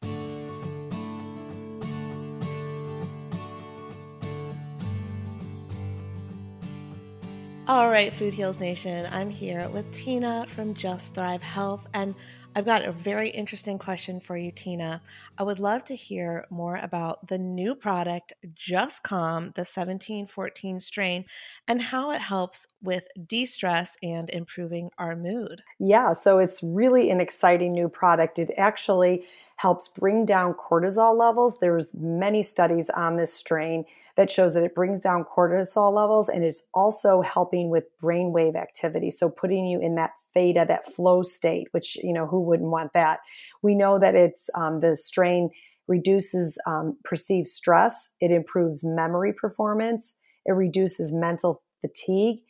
[7.70, 12.16] All right, Food Heals Nation, I'm here with Tina from Just Thrive Health, and
[12.56, 15.00] I've got a very interesting question for you, Tina.
[15.38, 21.26] I would love to hear more about the new product, Just Calm, the 1714 strain,
[21.68, 25.62] and how it helps with de stress and improving our mood.
[25.78, 28.40] Yeah, so it's really an exciting new product.
[28.40, 31.60] It actually helps bring down cortisol levels.
[31.60, 33.84] There's many studies on this strain
[34.20, 39.10] that shows that it brings down cortisol levels and it's also helping with brainwave activity.
[39.10, 42.92] So putting you in that theta, that flow state, which, you know, who wouldn't want
[42.92, 43.20] that?
[43.62, 45.48] We know that it's um, the strain
[45.88, 52.40] reduces um, perceived stress, it improves memory performance, it reduces mental fatigue,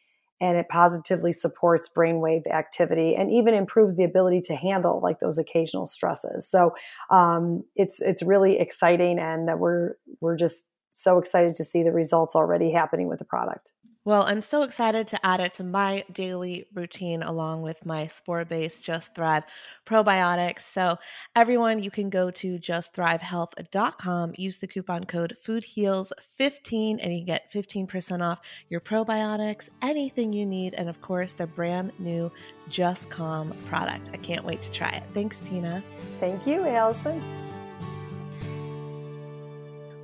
[0.41, 5.39] and it positively supports brainwave activity and even improves the ability to handle like those
[5.39, 6.51] occasional stresses.
[6.51, 6.75] So
[7.11, 12.35] um, it's it's really exciting, and we're we're just so excited to see the results
[12.35, 13.73] already happening with the product.
[14.03, 18.47] Well, I'm so excited to add it to my daily routine along with my spore
[18.47, 19.45] based Just Thrive
[19.85, 20.61] probiotics.
[20.61, 20.97] So,
[21.37, 28.23] everyone, you can go to justthrivehealth.com, use the coupon code FoodHeals15, and you get 15%
[28.23, 32.33] off your probiotics, anything you need, and of course, the brand new
[32.71, 34.09] Just Calm product.
[34.15, 35.03] I can't wait to try it.
[35.13, 35.83] Thanks, Tina.
[36.21, 37.21] Thank you, Allison.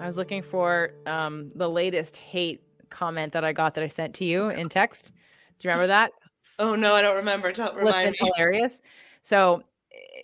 [0.00, 4.14] I was looking for um, the latest hate comment that I got that I sent
[4.16, 5.12] to you in text.
[5.58, 6.12] Do you remember that?
[6.58, 7.52] Oh no, I don't remember.
[7.52, 8.18] Don't remind me.
[8.18, 8.80] Hilarious.
[9.20, 9.62] So,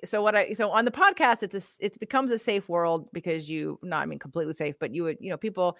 [0.02, 3.50] so what I so on the podcast, it's a it becomes a safe world because
[3.50, 5.76] you not I mean completely safe, but you would you know people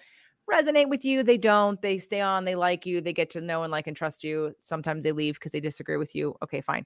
[0.51, 3.63] resonate with you, they don't, they stay on, they like you, they get to know
[3.63, 4.53] and like and trust you.
[4.59, 6.35] Sometimes they leave because they disagree with you.
[6.43, 6.85] Okay, fine.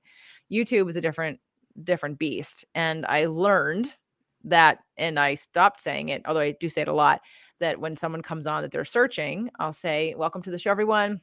[0.49, 1.41] YouTube is a different
[1.83, 3.91] different beast, and I learned
[4.49, 7.21] that and I stopped saying it, although I do say it a lot,
[7.59, 11.21] that when someone comes on that they're searching, I'll say, Welcome to the show, everyone.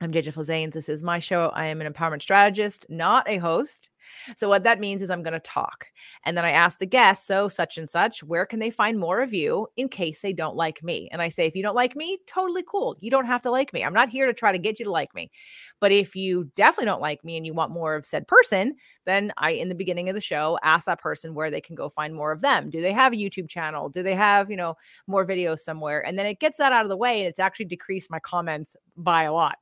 [0.00, 0.74] I'm JJ Flizanes.
[0.74, 1.48] This is my show.
[1.54, 3.90] I am an empowerment strategist, not a host.
[4.36, 5.86] So what that means is I'm going to talk.
[6.24, 9.20] And then I ask the guests, so such and such, where can they find more
[9.20, 11.08] of you in case they don't like me?
[11.10, 12.96] And I say, if you don't like me, totally cool.
[13.00, 13.84] You don't have to like me.
[13.84, 15.32] I'm not here to try to get you to like me.
[15.80, 19.32] But if you definitely don't like me and you want more of said person, then
[19.36, 22.14] I, in the beginning of the show, ask that person where they can go find
[22.14, 22.70] more of them.
[22.70, 23.88] Do they have a YouTube channel?
[23.88, 24.74] Do they have, you know,
[25.06, 26.04] more videos somewhere?
[26.04, 28.76] And then it gets that out of the way and it's actually decreased my comments
[28.96, 29.58] by a lot.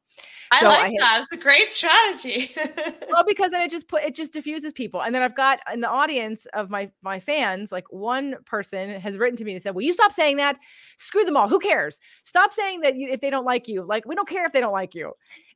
[0.50, 1.20] I so like I that.
[1.22, 2.54] It's a great strategy.
[3.10, 5.02] well, because then it just put it just diffuses people.
[5.02, 9.18] And then I've got in the audience of my my fans, like one person has
[9.18, 10.56] written to me and said, "Will you stop saying that?
[10.98, 11.48] Screw them all.
[11.48, 12.00] Who cares?
[12.22, 13.82] Stop saying that you, if they don't like you.
[13.82, 15.12] Like we don't care if they don't like you."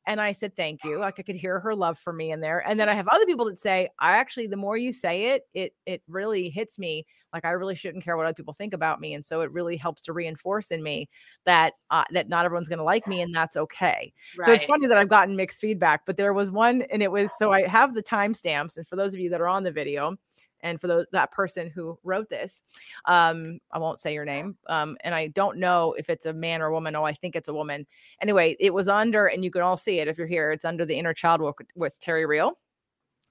[0.06, 0.98] And I said, thank you.
[0.98, 2.66] Like I could hear her love for me in there.
[2.66, 5.42] And then I have other people that say, I actually, the more you say it,
[5.54, 7.06] it it really hits me.
[7.32, 9.14] Like I really shouldn't care what other people think about me.
[9.14, 11.08] And so it really helps to reinforce in me
[11.44, 14.12] that uh, that not everyone's going to like me, and that's okay.
[14.38, 14.46] Right.
[14.46, 17.30] So it's funny that I've gotten mixed feedback, but there was one, and it was
[17.38, 18.78] so I have the timestamps.
[18.78, 20.16] And for those of you that are on the video,
[20.62, 22.62] and for those, that person who wrote this
[23.06, 26.62] um i won't say your name um and i don't know if it's a man
[26.62, 27.86] or a woman oh i think it's a woman.
[28.20, 30.84] Anyway it was under and you can all see it if you're here it's under
[30.84, 32.58] the inner child with, with terry real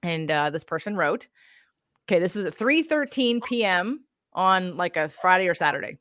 [0.02, 1.28] and uh, this person wrote
[2.06, 5.98] okay this was at 3:13 p.m on like a friday or saturday.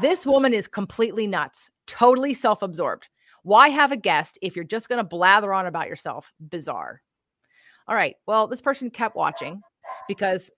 [0.00, 3.08] This woman is completely nuts totally self-absorbed.
[3.42, 6.32] Why have a guest if you're just going to blather on about yourself?
[6.48, 7.02] Bizarre.
[7.88, 9.60] All right well this person kept watching
[10.06, 10.50] because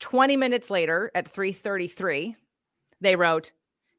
[0.00, 2.36] 20 minutes later at 3:33,
[3.00, 3.52] they wrote,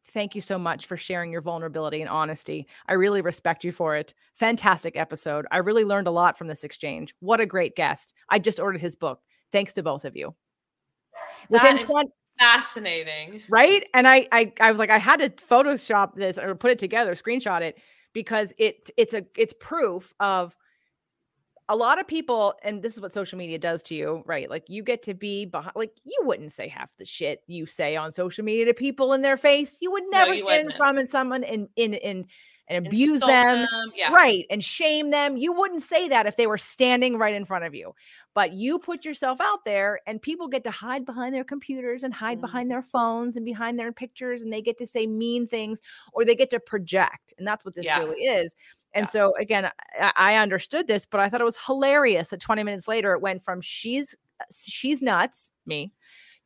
[0.05, 2.67] "Thank you so much for sharing your vulnerability and honesty.
[2.87, 4.13] I really respect you for it.
[4.35, 5.45] Fantastic episode.
[5.51, 7.15] I really learned a lot from this exchange.
[7.19, 8.13] What a great guest.
[8.29, 9.21] I just ordered his book.
[9.51, 10.35] Thanks to both of you."
[11.49, 13.43] Within 20 fascinating.
[13.49, 13.87] Right?
[13.93, 17.13] And I I I was like I had to photoshop this or put it together,
[17.13, 17.79] screenshot it
[18.13, 20.55] because it it's a it's proof of
[21.71, 24.49] a lot of people, and this is what social media does to you, right?
[24.49, 27.95] Like you get to be behind, like you wouldn't say half the shit you say
[27.95, 29.77] on social media to people in their face.
[29.79, 32.27] You would never no, you stand in front of someone and in in
[32.67, 33.91] and abuse Insult them, them.
[33.95, 34.13] Yeah.
[34.13, 34.45] right?
[34.49, 35.37] And shame them.
[35.37, 37.93] You wouldn't say that if they were standing right in front of you.
[38.33, 42.13] But you put yourself out there, and people get to hide behind their computers and
[42.13, 42.41] hide mm.
[42.41, 45.81] behind their phones and behind their pictures, and they get to say mean things
[46.13, 47.33] or they get to project.
[47.37, 47.99] And that's what this yeah.
[47.99, 48.55] really is.
[48.93, 49.11] And yeah.
[49.11, 52.87] so again, I, I understood this, but I thought it was hilarious that 20 minutes
[52.87, 55.93] later it went from she's uh, she's nuts, me,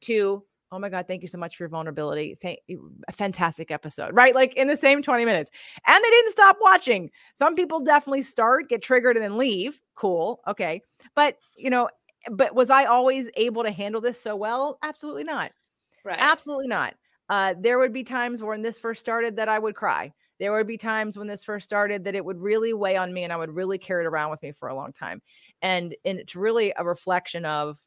[0.01, 2.35] to oh my god, thank you so much for your vulnerability.
[2.41, 4.35] Thank you, a fantastic episode, right?
[4.35, 5.49] Like in the same 20 minutes.
[5.87, 7.09] And they didn't stop watching.
[7.35, 9.79] Some people definitely start, get triggered, and then leave.
[9.95, 10.41] Cool.
[10.47, 10.81] Okay.
[11.15, 11.89] But you know,
[12.29, 14.77] but was I always able to handle this so well?
[14.83, 15.51] Absolutely not.
[16.03, 16.17] Right.
[16.19, 16.95] Absolutely not.
[17.29, 20.67] Uh, there would be times when this first started that I would cry there would
[20.67, 23.37] be times when this first started that it would really weigh on me and I
[23.37, 25.21] would really carry it around with me for a long time.
[25.61, 27.79] And, and it's really a reflection of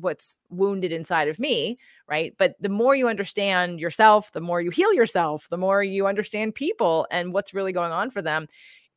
[0.00, 2.34] what's wounded inside of me, right?
[2.38, 6.54] But the more you understand yourself, the more you heal yourself, the more you understand
[6.54, 8.48] people and what's really going on for them.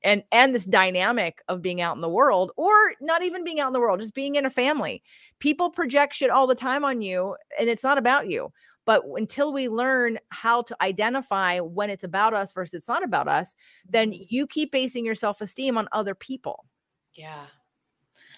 [0.02, 3.68] And and this dynamic of being out in the world or not even being out
[3.68, 5.04] in the world, just being in a family.
[5.40, 8.50] People project shit all the time on you and it's not about you
[8.90, 13.28] But until we learn how to identify when it's about us versus it's not about
[13.28, 13.54] us,
[13.88, 14.24] then Mm-hmm.
[14.30, 16.66] you keep basing your self esteem on other people,
[17.14, 17.46] Yeah.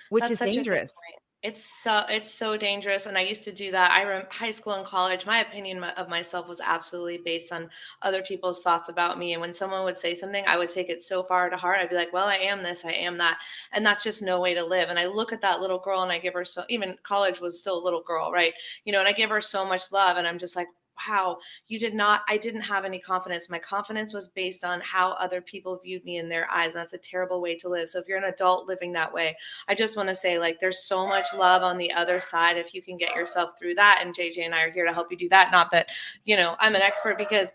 [0.09, 0.93] which That's is such a good dangerous.
[1.43, 3.89] It's so it's so dangerous, and I used to do that.
[3.91, 5.25] I rem high school and college.
[5.25, 7.71] My opinion of myself was absolutely based on
[8.03, 9.33] other people's thoughts about me.
[9.33, 11.79] And when someone would say something, I would take it so far to heart.
[11.79, 13.39] I'd be like, "Well, I am this, I am that,"
[13.71, 14.89] and that's just no way to live.
[14.89, 16.63] And I look at that little girl, and I give her so.
[16.69, 18.53] Even college was still a little girl, right?
[18.85, 20.67] You know, and I give her so much love, and I'm just like,
[21.07, 21.37] wow,
[21.67, 23.49] you did not, I didn't have any confidence.
[23.49, 26.73] My confidence was based on how other people viewed me in their eyes.
[26.73, 27.89] That's a terrible way to live.
[27.89, 29.35] So if you're an adult living that way,
[29.67, 32.73] I just want to say, like, there's so much love on the other side if
[32.73, 33.99] you can get yourself through that.
[34.01, 35.51] And JJ and I are here to help you do that.
[35.51, 35.87] Not that,
[36.25, 37.51] you know, I'm an expert because.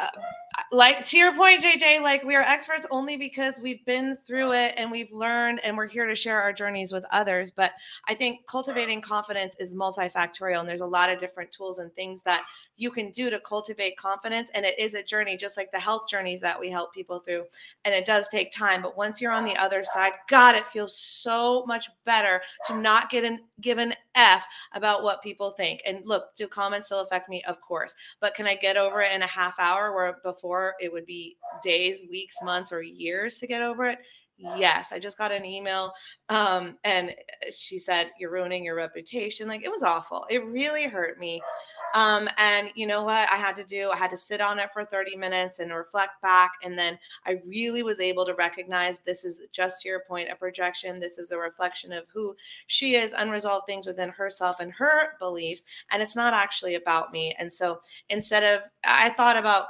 [0.00, 0.08] Uh,
[0.72, 4.74] like to your point, JJ, like we are experts only because we've been through it
[4.76, 7.50] and we've learned and we're here to share our journeys with others.
[7.50, 7.72] But
[8.08, 12.22] I think cultivating confidence is multifactorial and there's a lot of different tools and things
[12.24, 12.44] that
[12.76, 14.50] you can do to cultivate confidence.
[14.54, 17.44] And it is a journey, just like the health journeys that we help people through.
[17.84, 18.82] And it does take time.
[18.82, 23.10] But once you're on the other side, God, it feels so much better to not
[23.10, 25.82] get an give an F about what people think.
[25.86, 27.42] And look, do comments still affect me?
[27.44, 27.94] Of course.
[28.20, 30.43] But can I get over it in a half hour where before
[30.80, 33.98] it would be days, weeks, months, or years to get over it?
[34.36, 35.92] Yes, I just got an email
[36.28, 37.14] um, and
[37.52, 39.46] she said, You're ruining your reputation.
[39.46, 40.26] Like it was awful.
[40.28, 41.40] It really hurt me.
[41.94, 43.90] Um, and you know what I had to do?
[43.90, 46.50] I had to sit on it for 30 minutes and reflect back.
[46.64, 50.98] And then I really was able to recognize this is just your point, a projection.
[50.98, 52.34] This is a reflection of who
[52.66, 55.62] she is, unresolved things within herself and her beliefs.
[55.92, 57.36] And it's not actually about me.
[57.38, 59.68] And so instead of, I thought about,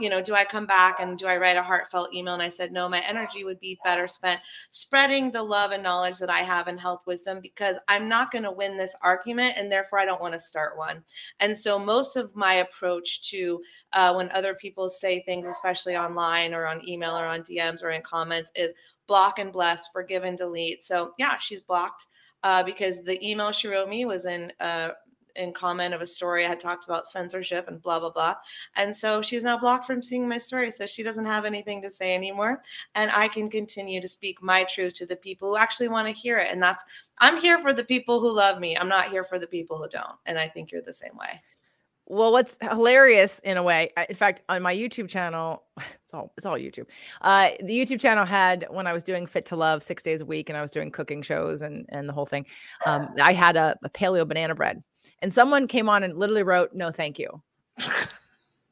[0.00, 2.34] you know, do I come back and do I write a heartfelt email?
[2.34, 6.18] And I said, no, my energy would be better spent spreading the love and knowledge
[6.18, 9.70] that I have in health wisdom because I'm not going to win this argument and
[9.70, 11.02] therefore I don't want to start one.
[11.40, 13.62] And so most of my approach to
[13.92, 17.90] uh, when other people say things, especially online or on email or on DMs or
[17.90, 18.74] in comments, is
[19.06, 20.84] block and bless, forgive and delete.
[20.84, 22.06] So yeah, she's blocked
[22.42, 24.90] uh, because the email she wrote me was in uh,
[25.36, 28.34] in comment of a story I had talked about censorship and blah blah blah.
[28.76, 30.70] And so she's now blocked from seeing my story.
[30.70, 32.62] So she doesn't have anything to say anymore.
[32.94, 36.12] And I can continue to speak my truth to the people who actually want to
[36.12, 36.52] hear it.
[36.52, 36.84] And that's
[37.18, 38.76] I'm here for the people who love me.
[38.76, 40.18] I'm not here for the people who don't.
[40.26, 41.42] And I think you're the same way.
[42.08, 46.46] Well, what's hilarious in a way, in fact, on my YouTube channel, it's all it's
[46.46, 46.86] all YouTube.
[47.20, 50.24] Uh, the YouTube channel had when I was doing Fit to Love six days a
[50.24, 52.46] week, and I was doing cooking shows and and the whole thing.
[52.84, 54.82] Um, I had a, a paleo banana bread,
[55.20, 57.42] and someone came on and literally wrote, "No, thank you."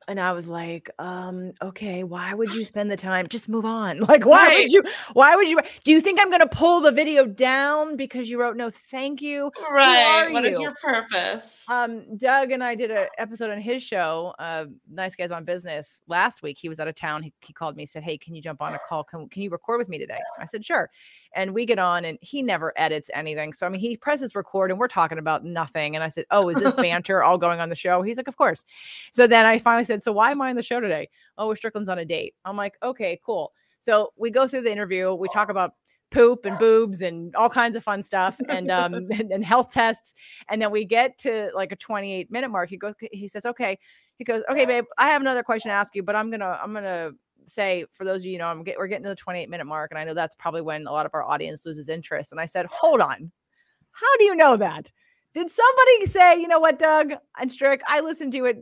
[0.07, 3.27] And I was like, um, okay, why would you spend the time?
[3.29, 4.01] Just move on.
[4.14, 4.59] Like, why Right.
[4.59, 4.83] would you?
[5.14, 5.59] Why would you?
[5.85, 9.23] Do you think I'm going to pull the video down because you wrote no thank
[9.23, 9.51] you?
[9.71, 10.29] Right.
[10.31, 10.64] What is you?
[10.64, 11.64] your purpose?
[11.69, 16.03] Um, Doug and I did an episode on his show, uh, Nice Guys on Business,
[16.07, 16.59] last week.
[16.59, 17.23] He was out of town.
[17.23, 19.05] He, he called me, said, Hey, can you jump on a call?
[19.05, 20.21] Can, can you record with me today?
[20.38, 20.90] I said, Sure.
[21.35, 23.53] And we get on, and he never edits anything.
[23.53, 25.94] So, I mean, he presses record, and we're talking about nothing.
[25.94, 28.03] And I said, Oh, is this banter all going on the show?
[28.03, 28.64] He's like, Of course.
[29.12, 31.09] So then I finally said, So why am I on the show today?
[31.38, 32.35] Oh, Strickland's on a date.
[32.44, 33.53] I'm like, Okay, cool.
[33.81, 35.12] So we go through the interview.
[35.14, 35.75] We talk about
[36.14, 40.14] poop and boobs and all kinds of fun stuff and um and, and health tests
[40.49, 43.77] and then we get to like a 28 minute mark he goes he says okay
[44.16, 46.73] he goes okay babe i have another question to ask you but i'm gonna i'm
[46.73, 47.11] gonna
[47.47, 49.65] say for those of you, you know i'm get, we're getting to the 28 minute
[49.65, 52.41] mark and i know that's probably when a lot of our audience loses interest and
[52.41, 53.31] i said hold on
[53.93, 54.91] how do you know that
[55.35, 58.57] did somebody say, you know what, Doug and Strick, I listened to you at,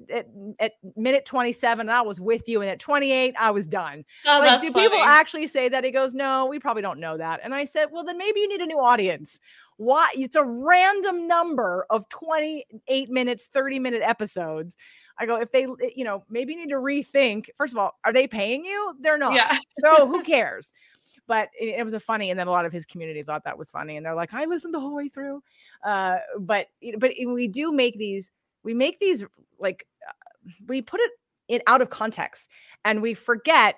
[0.58, 2.62] at, minute 27 and I was with you.
[2.62, 4.06] And at 28, I was done.
[4.26, 4.88] Oh, like, do funny.
[4.88, 5.84] people actually say that?
[5.84, 7.40] He goes, no, we probably don't know that.
[7.44, 9.38] And I said, well, then maybe you need a new audience.
[9.76, 10.08] Why?
[10.14, 14.74] It's a random number of 28 minutes, 30 minute episodes.
[15.18, 17.46] I go, if they, you know, maybe need to rethink.
[17.56, 18.94] First of all, are they paying you?
[19.00, 19.34] They're not.
[19.34, 19.58] Yeah.
[19.72, 20.72] So who cares?
[21.26, 23.58] But it, it was a funny, and then a lot of his community thought that
[23.58, 25.42] was funny, and they're like, "I listened the whole way through."
[25.84, 26.66] Uh, but
[26.98, 28.32] but we do make these,
[28.64, 29.24] we make these
[29.58, 30.12] like, uh,
[30.66, 31.10] we put it
[31.48, 32.48] in out of context,
[32.84, 33.76] and we forget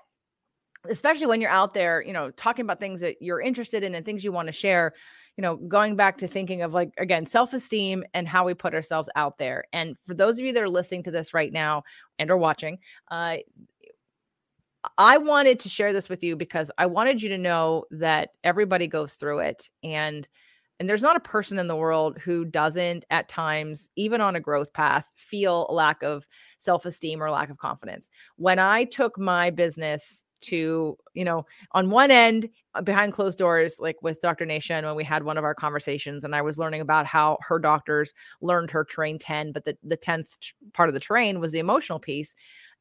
[0.88, 4.04] especially when you're out there, you know, talking about things that you're interested in and
[4.04, 4.92] things you want to share,
[5.36, 8.74] you know, going back to thinking of like, again, self esteem and how we put
[8.74, 9.64] ourselves out there.
[9.72, 11.82] And for those of you that are listening to this right now
[12.18, 12.78] and are watching,
[13.10, 13.38] uh,
[14.98, 18.86] I wanted to share this with you because I wanted you to know that everybody
[18.86, 20.28] goes through it and
[20.80, 24.40] and there's not a person in the world who doesn't at times even on a
[24.40, 26.26] growth path feel a lack of
[26.58, 28.10] self-esteem or lack of confidence.
[28.36, 33.78] When I took my business to, you know, on one end, uh, behind closed doors,
[33.78, 34.46] like with Dr.
[34.46, 37.58] Nasha, when we had one of our conversations, and I was learning about how her
[37.58, 40.36] doctors learned her terrain 10, but the, the 10th
[40.72, 42.34] part of the terrain was the emotional piece.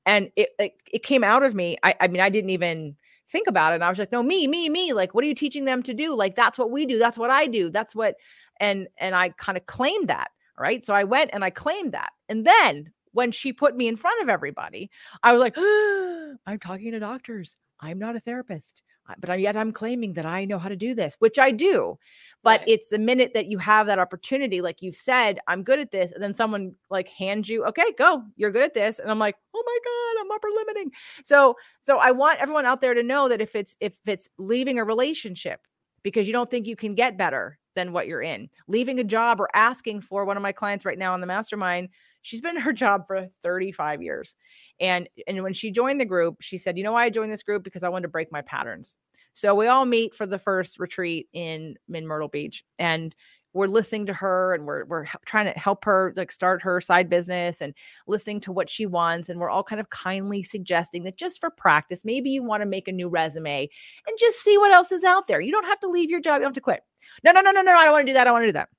[0.05, 1.77] And it, it, it came out of me.
[1.83, 2.95] I, I mean, I didn't even
[3.27, 3.75] think about it.
[3.75, 4.93] And I was like, no, me, me, me.
[4.93, 6.15] Like, what are you teaching them to do?
[6.15, 6.99] Like, that's what we do.
[6.99, 7.69] That's what I do.
[7.69, 8.15] That's what,
[8.59, 10.31] and, and I kind of claimed that.
[10.57, 10.85] Right.
[10.85, 12.11] So I went and I claimed that.
[12.29, 14.91] And then when she put me in front of everybody,
[15.21, 17.57] I was like, oh, I'm talking to doctors.
[17.79, 18.81] I'm not a therapist,
[19.19, 21.97] but yet I'm claiming that I know how to do this, which I do.
[22.43, 22.69] But right.
[22.69, 26.11] it's the minute that you have that opportunity, like you've said, I'm good at this,
[26.11, 29.35] and then someone like hands you, okay, go, you're good at this, and I'm like,
[29.53, 30.91] oh my god, I'm upper limiting.
[31.23, 34.79] So, so I want everyone out there to know that if it's if it's leaving
[34.79, 35.59] a relationship
[36.03, 39.39] because you don't think you can get better than what you're in, leaving a job
[39.39, 41.89] or asking for one of my clients right now on the mastermind
[42.23, 44.35] she's been in her job for 35 years.
[44.79, 47.43] And and when she joined the group, she said, "You know why I joined this
[47.43, 48.97] group because I wanted to break my patterns."
[49.33, 53.15] So we all meet for the first retreat in in Myrtle Beach and
[53.53, 57.09] we're listening to her and we're we're trying to help her like start her side
[57.09, 57.73] business and
[58.07, 61.49] listening to what she wants and we're all kind of kindly suggesting that just for
[61.51, 63.69] practice maybe you want to make a new resume
[64.07, 66.35] and just see what else is out there you don't have to leave your job
[66.35, 66.81] you don't have to quit
[67.23, 68.53] no no no no no i don't want to do that i want to do
[68.53, 68.69] that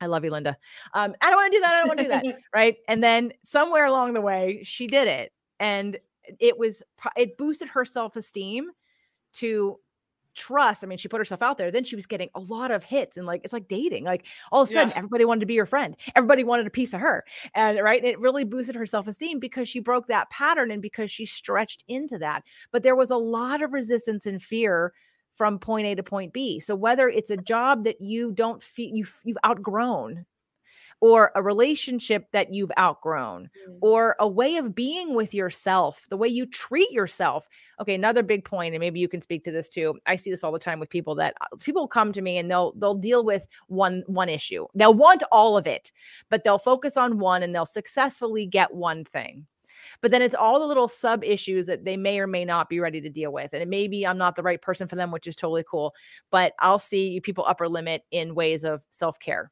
[0.00, 0.56] I love you, Linda.
[0.94, 1.74] Um, I don't want to do that.
[1.74, 2.24] I don't want to do that.
[2.54, 2.76] right.
[2.88, 5.32] And then somewhere along the way, she did it.
[5.58, 5.98] And
[6.38, 6.82] it was,
[7.16, 8.70] it boosted her self esteem
[9.34, 9.78] to
[10.34, 10.82] trust.
[10.82, 11.70] I mean, she put herself out there.
[11.70, 14.04] Then she was getting a lot of hits and like, it's like dating.
[14.04, 14.98] Like all of a sudden, yeah.
[14.98, 15.96] everybody wanted to be your friend.
[16.16, 17.24] Everybody wanted a piece of her.
[17.54, 18.02] And right.
[18.02, 21.84] It really boosted her self esteem because she broke that pattern and because she stretched
[21.88, 22.44] into that.
[22.72, 24.92] But there was a lot of resistance and fear
[25.40, 26.60] from point A to point B.
[26.60, 30.26] So whether it's a job that you don't feel you you've outgrown
[31.00, 33.78] or a relationship that you've outgrown mm.
[33.80, 37.48] or a way of being with yourself, the way you treat yourself.
[37.80, 39.98] Okay, another big point and maybe you can speak to this too.
[40.04, 42.50] I see this all the time with people that uh, people come to me and
[42.50, 44.66] they'll they'll deal with one one issue.
[44.74, 45.90] They'll want all of it,
[46.28, 49.46] but they'll focus on one and they'll successfully get one thing.
[50.00, 52.80] But then it's all the little sub issues that they may or may not be
[52.80, 53.50] ready to deal with.
[53.52, 55.94] And it may be I'm not the right person for them, which is totally cool.
[56.30, 59.50] But I'll see people upper limit in ways of self care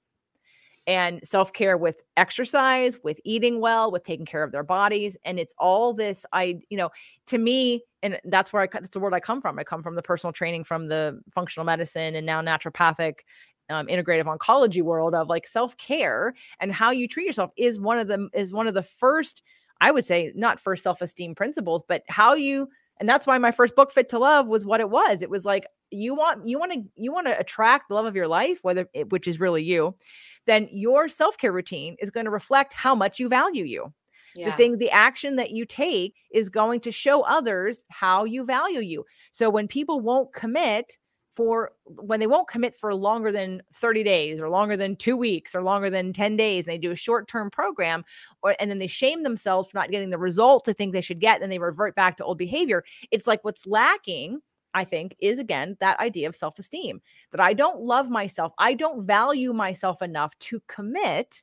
[0.88, 5.16] and self care with exercise, with eating well, with taking care of their bodies.
[5.24, 6.90] And it's all this, I, you know,
[7.26, 9.58] to me, and that's where I, that's the word I come from.
[9.58, 13.16] I come from the personal training, from the functional medicine and now naturopathic
[13.70, 17.98] um, integrative oncology world of like self care and how you treat yourself is one
[17.98, 19.42] of them is one of the first
[19.80, 22.68] I would say not for self esteem principles, but how you,
[23.00, 25.22] and that's why my first book, Fit to Love, was what it was.
[25.22, 28.16] It was like, you want, you want to, you want to attract the love of
[28.16, 29.94] your life, whether it, which is really you,
[30.46, 33.92] then your self care routine is going to reflect how much you value you.
[34.34, 34.50] Yeah.
[34.50, 38.80] The thing, the action that you take is going to show others how you value
[38.80, 39.04] you.
[39.32, 40.98] So when people won't commit,
[41.38, 45.54] for when they won't commit for longer than 30 days or longer than two weeks
[45.54, 48.04] or longer than 10 days and they do a short-term program
[48.42, 51.20] or and then they shame themselves for not getting the results they think they should
[51.20, 54.40] get and they revert back to old behavior it's like what's lacking
[54.74, 57.00] I think is again that idea of self esteem
[57.32, 58.52] that I don't love myself.
[58.58, 61.42] I don't value myself enough to commit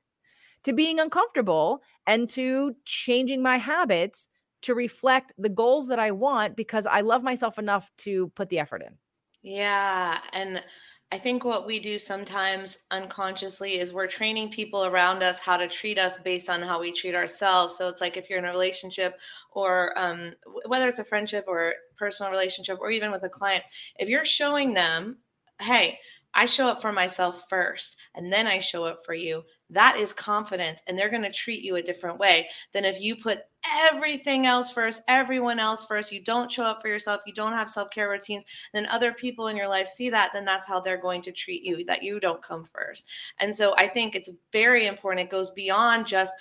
[0.63, 4.27] to being uncomfortable and to changing my habits
[4.63, 8.59] to reflect the goals that I want because I love myself enough to put the
[8.59, 8.97] effort in.
[9.43, 10.19] Yeah.
[10.33, 10.63] And
[11.11, 15.67] I think what we do sometimes unconsciously is we're training people around us how to
[15.67, 17.77] treat us based on how we treat ourselves.
[17.77, 19.15] So it's like if you're in a relationship
[19.51, 20.33] or um,
[20.65, 23.63] whether it's a friendship or personal relationship or even with a client,
[23.97, 25.17] if you're showing them,
[25.61, 25.99] hey,
[26.35, 29.43] I show up for myself first and then I show up for you.
[29.71, 33.15] That is confidence, and they're going to treat you a different way than if you
[33.15, 36.11] put everything else first, everyone else first.
[36.11, 39.47] You don't show up for yourself, you don't have self care routines, then other people
[39.47, 42.19] in your life see that, then that's how they're going to treat you, that you
[42.19, 43.07] don't come first.
[43.39, 45.25] And so I think it's very important.
[45.25, 46.33] It goes beyond just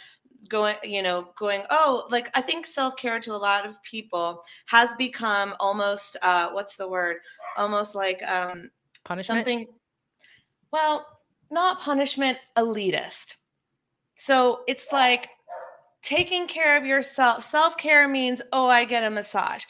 [0.50, 4.94] going you know going oh like i think self-care to a lot of people has
[4.98, 7.16] become almost uh what's the word
[7.56, 8.68] almost like um
[9.04, 9.66] punishment something
[10.74, 11.06] well,
[11.52, 13.36] not punishment, elitist.
[14.16, 15.28] So it's like
[16.02, 17.44] taking care of yourself.
[17.44, 19.62] Self care means, oh, I get a massage.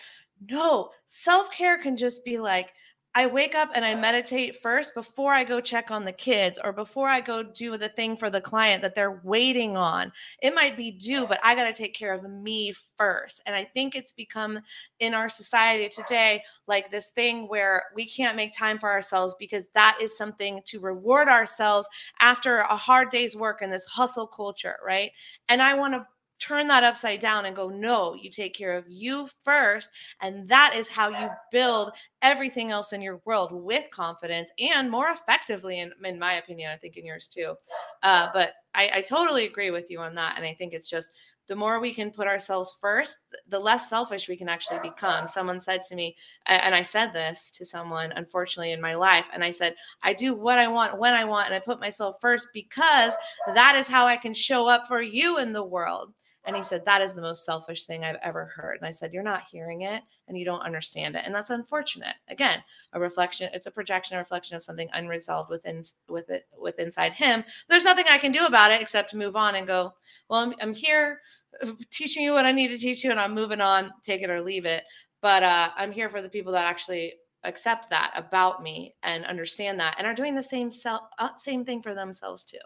[0.49, 2.71] No, self care can just be like,
[3.17, 6.73] I wake up and I meditate first before I go check on the kids or
[6.73, 10.13] before I go do the thing for the client that they're waiting on.
[10.43, 13.41] It might be due, but I got to take care of me first.
[13.47, 14.59] And I think it's become
[14.99, 19.65] in our society today like this thing where we can't make time for ourselves because
[19.75, 21.87] that is something to reward ourselves
[22.19, 25.13] after a hard day's work in this hustle culture, right?
[25.49, 26.05] And I want to
[26.39, 29.89] turn that upside down and go, no, you take care of you first.
[30.21, 35.11] And that is how you build everything else in your world with confidence and more
[35.11, 36.71] effectively, in, in my opinion.
[36.71, 37.55] I think in yours too.
[38.03, 40.35] Uh, but I, I totally agree with you on that.
[40.37, 41.11] And I think it's just
[41.47, 43.17] the more we can put ourselves first,
[43.49, 45.29] the less selfish we can actually become.
[45.29, 46.17] Someone said to me,
[46.47, 50.35] and I said this to someone, unfortunately, in my life, and I said, I do
[50.35, 53.13] what I want when I want, and I put myself first because
[53.53, 56.15] that is how I can show up for you in the world.
[56.47, 58.79] And he said, That is the most selfish thing I've ever heard.
[58.79, 61.23] And I said, You're not hearing it and you don't understand it.
[61.25, 62.15] And that's unfortunate.
[62.29, 66.79] Again, a reflection, it's a projection, a reflection of something unresolved within with it with
[66.79, 67.45] inside him.
[67.69, 69.95] There's nothing I can do about it except move on and go,
[70.29, 71.21] Well, I'm, I'm here
[71.91, 74.43] teaching you what I need to teach you, and I'm moving on, take it or
[74.43, 74.85] leave it.
[75.23, 77.15] But uh, I'm here for the people that actually
[77.45, 81.65] accept that about me and understand that and are doing the same self, uh, same
[81.65, 82.59] thing for themselves too.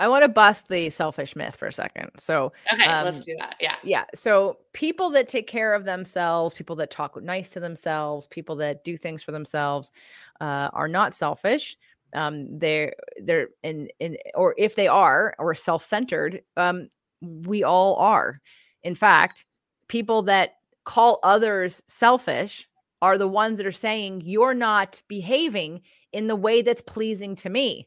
[0.00, 2.10] I want to bust the selfish myth for a second.
[2.18, 3.56] So, okay, um, let's do that.
[3.60, 3.76] Yeah.
[3.82, 4.04] Yeah.
[4.14, 8.84] So, people that take care of themselves, people that talk nice to themselves, people that
[8.84, 9.92] do things for themselves
[10.40, 11.76] uh, are not selfish.
[12.12, 16.88] Um, they're, they're in, in, or if they are, or self centered, um,
[17.20, 18.40] we all are.
[18.82, 19.44] In fact,
[19.88, 22.68] people that call others selfish
[23.02, 25.82] are the ones that are saying you're not behaving
[26.12, 27.86] in the way that's pleasing to me.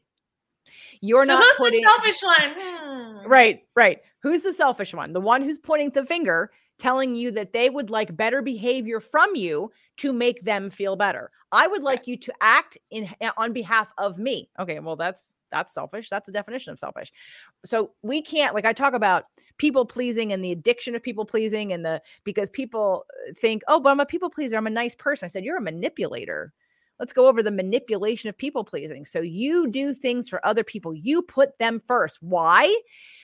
[1.00, 2.54] You're so not who's putting the selfish one.
[2.58, 3.26] Hmm.
[3.26, 3.98] Right, right.
[4.22, 5.12] Who's the selfish one?
[5.12, 9.34] The one who's pointing the finger, telling you that they would like better behavior from
[9.34, 11.30] you to make them feel better.
[11.52, 12.08] I would like right.
[12.08, 14.50] you to act in eh, on behalf of me.
[14.58, 16.10] Okay, well that's that's selfish.
[16.10, 17.12] That's the definition of selfish.
[17.64, 19.24] So we can't like I talk about
[19.56, 23.80] people pleasing and the addiction of people pleasing and the because people uh, think, "Oh,
[23.80, 24.56] but I'm a people pleaser.
[24.56, 26.52] I'm a nice person." I said, "You're a manipulator."
[26.98, 29.04] Let's go over the manipulation of people pleasing.
[29.04, 32.18] So you do things for other people, you put them first.
[32.20, 32.74] Why?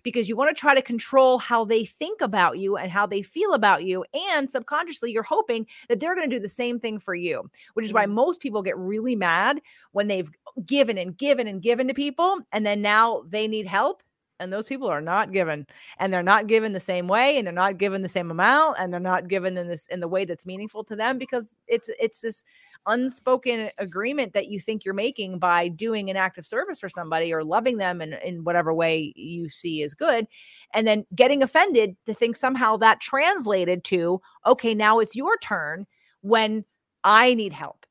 [0.03, 3.23] Because you want to try to control how they think about you and how they
[3.23, 4.05] feel about you.
[4.33, 7.87] And subconsciously, you're hoping that they're going to do the same thing for you, which
[7.87, 8.15] is why mm-hmm.
[8.15, 9.61] most people get really mad
[9.93, 10.31] when they've
[10.65, 12.39] given and given and given to people.
[12.53, 14.03] And then now they need help
[14.41, 15.67] and those people are not given
[15.99, 18.93] and they're not given the same way and they're not given the same amount and
[18.93, 22.21] they're not given in this in the way that's meaningful to them because it's it's
[22.21, 22.43] this
[22.87, 27.33] unspoken agreement that you think you're making by doing an act of service for somebody
[27.33, 30.27] or loving them in, in whatever way you see is good.
[30.73, 35.87] And then getting offended to think somehow that translated to, okay, now it's your turn
[36.21, 36.65] when
[37.03, 37.85] I need help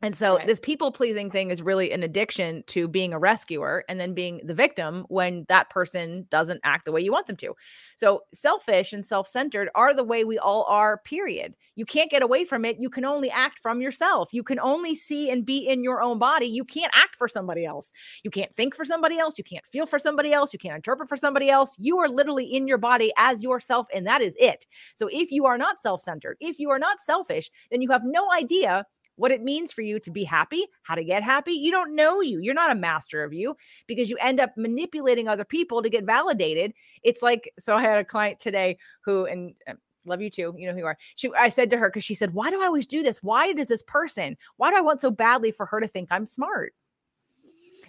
[0.00, 0.46] and so right.
[0.46, 4.40] this people pleasing thing is really an addiction to being a rescuer and then being
[4.44, 7.54] the victim when that person doesn't act the way you want them to.
[7.96, 11.54] So selfish and self-centered are the way we all are period.
[11.74, 12.76] You can't get away from it.
[12.78, 14.28] You can only act from yourself.
[14.32, 16.46] You can only see and be in your own body.
[16.46, 17.92] You can't act for somebody else.
[18.22, 19.36] You can't think for somebody else.
[19.36, 20.52] You can't feel for somebody else.
[20.52, 21.74] You can't interpret for somebody else.
[21.78, 24.64] You are literally in your body as yourself and that is it.
[24.94, 28.32] So if you are not self-centered, if you are not selfish, then you have no
[28.32, 28.84] idea
[29.18, 31.52] what it means for you to be happy, how to get happy.
[31.52, 32.38] You don't know you.
[32.38, 33.56] You're not a master of you
[33.88, 36.72] because you end up manipulating other people to get validated.
[37.02, 40.54] It's like, so I had a client today who, and uh, love you too.
[40.56, 40.96] You know who you are.
[41.16, 43.22] She, I said to her, because she said, Why do I always do this?
[43.22, 46.24] Why does this person, why do I want so badly for her to think I'm
[46.24, 46.72] smart?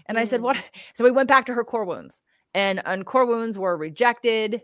[0.08, 0.22] And mm.
[0.22, 0.58] I said, What?
[0.58, 0.64] Mm.
[0.96, 2.22] So we went back to her core wounds,
[2.56, 4.64] and, and core wounds were rejected,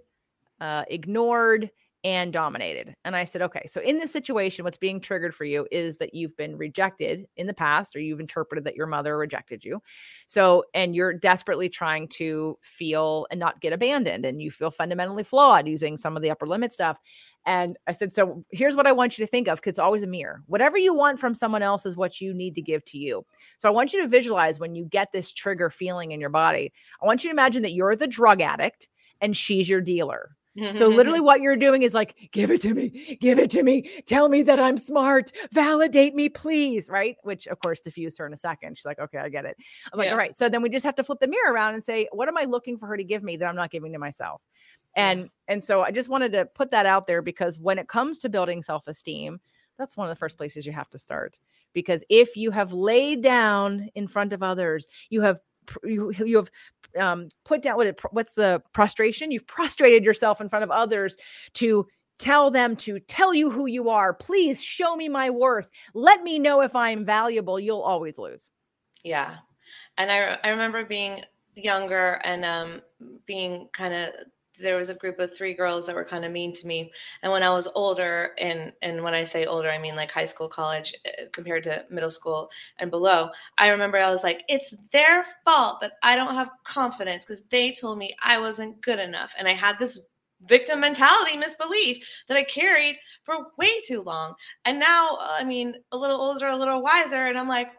[0.60, 1.70] uh, ignored,
[2.06, 2.96] and dominated.
[3.04, 6.14] And I said, okay, so in this situation, what's being triggered for you is that
[6.14, 9.82] you've been rejected in the past, or you've interpreted that your mother rejected you.
[10.28, 15.24] So, and you're desperately trying to feel and not get abandoned, and you feel fundamentally
[15.24, 17.00] flawed using some of the upper limit stuff.
[17.48, 20.04] And I said, so here's what I want you to think of because it's always
[20.04, 20.44] a mirror.
[20.46, 23.26] Whatever you want from someone else is what you need to give to you.
[23.58, 26.72] So I want you to visualize when you get this trigger feeling in your body.
[27.02, 28.90] I want you to imagine that you're the drug addict
[29.22, 31.26] and she's your dealer Mm-hmm, so literally mm-hmm.
[31.26, 34.42] what you're doing is like, give it to me, give it to me, tell me
[34.44, 36.90] that I'm smart, validate me, please.
[36.90, 37.18] Right.
[37.24, 38.78] Which of course diffused her in a second.
[38.78, 39.58] She's like, okay, I get it.
[39.92, 40.36] I'm like, all right.
[40.36, 42.46] So then we just have to flip the mirror around and say, what am I
[42.46, 44.42] looking for her to give me that I'm not giving to myself?
[44.96, 45.28] And yeah.
[45.50, 48.30] and so I just wanted to put that out there because when it comes to
[48.30, 49.42] building self-esteem,
[49.78, 51.38] that's one of the first places you have to start.
[51.74, 55.42] Because if you have laid down in front of others, you have
[55.84, 56.50] you, you have
[57.00, 59.32] um, put down what it, what's the prostration?
[59.32, 61.18] You've prostrated yourself in front of others
[61.54, 61.86] to
[62.18, 64.14] tell them to tell you who you are.
[64.14, 65.70] Please show me my worth.
[65.94, 67.60] Let me know if i'm valuable.
[67.60, 68.52] You'll always lose.
[69.04, 69.36] Yeah.
[69.98, 71.22] And i i remember being
[71.56, 72.82] younger and um
[73.26, 74.14] being kind of
[74.60, 76.92] there was a group of three girls that were kind of mean to me
[77.22, 80.26] and when i was older and and when i say older i mean like high
[80.26, 82.50] school college eh, compared to middle school
[82.80, 87.26] and below i remember i was like it's their fault that i don't have confidence
[87.26, 90.00] because they told me i wasn't good enough and i had this
[90.48, 94.36] victim mentality misbelief that I carried for way too long.
[94.66, 97.70] And now, I mean, a little older, a little wiser, and I'm like,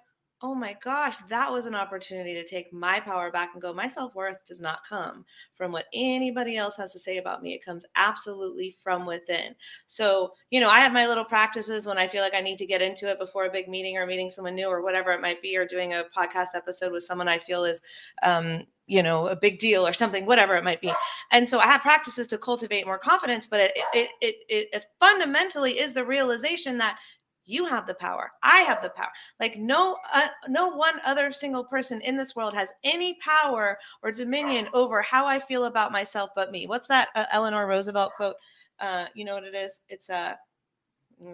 [0.46, 3.88] oh my gosh, that was an opportunity to take my power back and go, my
[3.88, 5.24] self worth does not come
[5.56, 7.52] from what anybody else has to say about me.
[7.52, 9.56] It comes absolutely from within.
[9.88, 12.66] So, you know, I have my little practices when I feel like I need to
[12.66, 15.42] get into it before a big meeting or meeting someone new or whatever it might
[15.42, 17.82] be, or doing a podcast episode with someone I feel is,
[18.22, 20.92] um, you know, a big deal or something, whatever it might be.
[21.32, 24.84] And so I have practices to cultivate more confidence, but it, it, it, it, it
[25.00, 26.98] fundamentally is the realization that
[27.46, 31.64] you have the power i have the power like no uh, no one other single
[31.64, 36.30] person in this world has any power or dominion over how i feel about myself
[36.34, 38.36] but me what's that uh, eleanor roosevelt quote
[38.80, 40.34] uh you know what it is it's uh,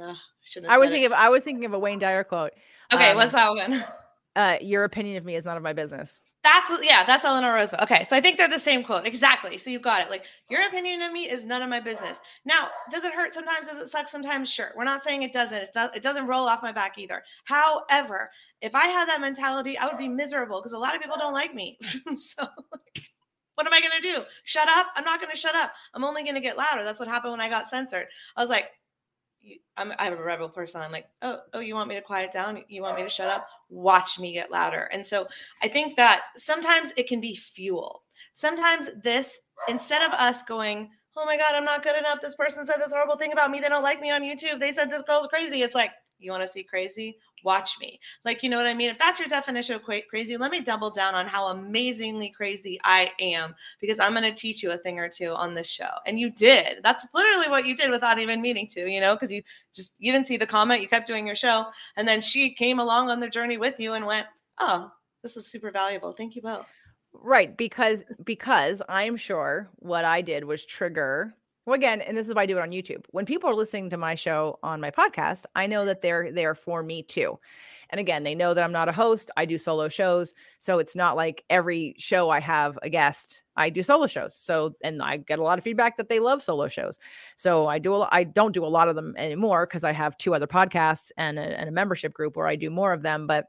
[0.01, 0.15] a
[0.69, 1.07] I was thinking it.
[1.07, 2.53] of I was thinking of a Wayne Dyer quote.
[2.93, 3.85] Okay, um, what's that one?
[4.35, 6.21] Uh, your opinion of me is none of my business.
[6.43, 7.89] That's yeah, that's Eleanor Roosevelt.
[7.89, 9.59] Okay, so I think they're the same quote exactly.
[9.59, 10.11] So you got it.
[10.11, 12.21] Like your opinion of me is none of my business.
[12.45, 13.69] Now, does it hurt sometimes?
[13.69, 14.51] Does it suck sometimes?
[14.51, 14.73] Sure.
[14.77, 15.57] We're not saying it doesn't.
[15.57, 17.23] It, does, it doesn't roll off my back either.
[17.45, 18.31] However,
[18.61, 21.33] if I had that mentality, I would be miserable because a lot of people don't
[21.33, 21.79] like me.
[22.17, 22.45] so.
[23.55, 24.23] what am I going to do?
[24.45, 24.87] Shut up?
[24.97, 25.73] I'm not going to shut up.
[25.95, 26.83] I'm only going to get louder.
[26.83, 28.07] That's what happened when I got censored.
[28.37, 28.67] I was like,
[29.77, 30.81] I'm, I'm a rebel person.
[30.81, 32.63] I'm like, oh, oh, you want me to quiet down?
[32.69, 33.47] You want me to shut up?
[33.69, 34.89] Watch me get louder.
[34.93, 35.27] And so
[35.63, 38.03] I think that sometimes it can be fuel.
[38.35, 42.21] Sometimes this, instead of us going, oh my God, I'm not good enough.
[42.21, 43.61] This person said this horrible thing about me.
[43.61, 44.61] They don't like me on YouTube.
[44.61, 45.63] They said this girl's crazy.
[45.63, 45.91] It's like,
[46.23, 47.19] you want to see crazy?
[47.45, 48.01] Watch me.
[48.25, 48.91] Like, you know what I mean?
[48.91, 53.11] If that's your definition of crazy, let me double down on how amazingly crazy I
[53.21, 55.91] am because I'm going to teach you a thing or two on this show.
[56.07, 56.79] And you did.
[56.83, 59.43] That's literally what you did without even meaning to, you know, because you
[59.75, 61.67] just, you didn't see the comment, you kept doing your show.
[61.97, 64.27] And then she came along on the journey with you and went,
[64.61, 64.91] oh,
[65.23, 66.13] this is super valuable.
[66.13, 66.67] Thank you both.
[67.15, 72.35] Right, because because I'm sure what I did was trigger well, again, and this is
[72.35, 73.05] why I do it on YouTube.
[73.11, 76.57] When people are listening to my show on my podcast, I know that they're there
[76.57, 77.39] for me too.
[77.91, 79.31] And again, they know that I'm not a host.
[79.37, 80.35] I do solo shows.
[80.59, 84.35] So it's not like every show I have a guest, I do solo shows.
[84.35, 86.99] So, and I get a lot of feedback that they love solo shows.
[87.37, 90.19] So I do, a, I don't do a lot of them anymore because I have
[90.19, 93.29] two other podcasts and a, and a membership group where I do more of them.
[93.29, 93.47] But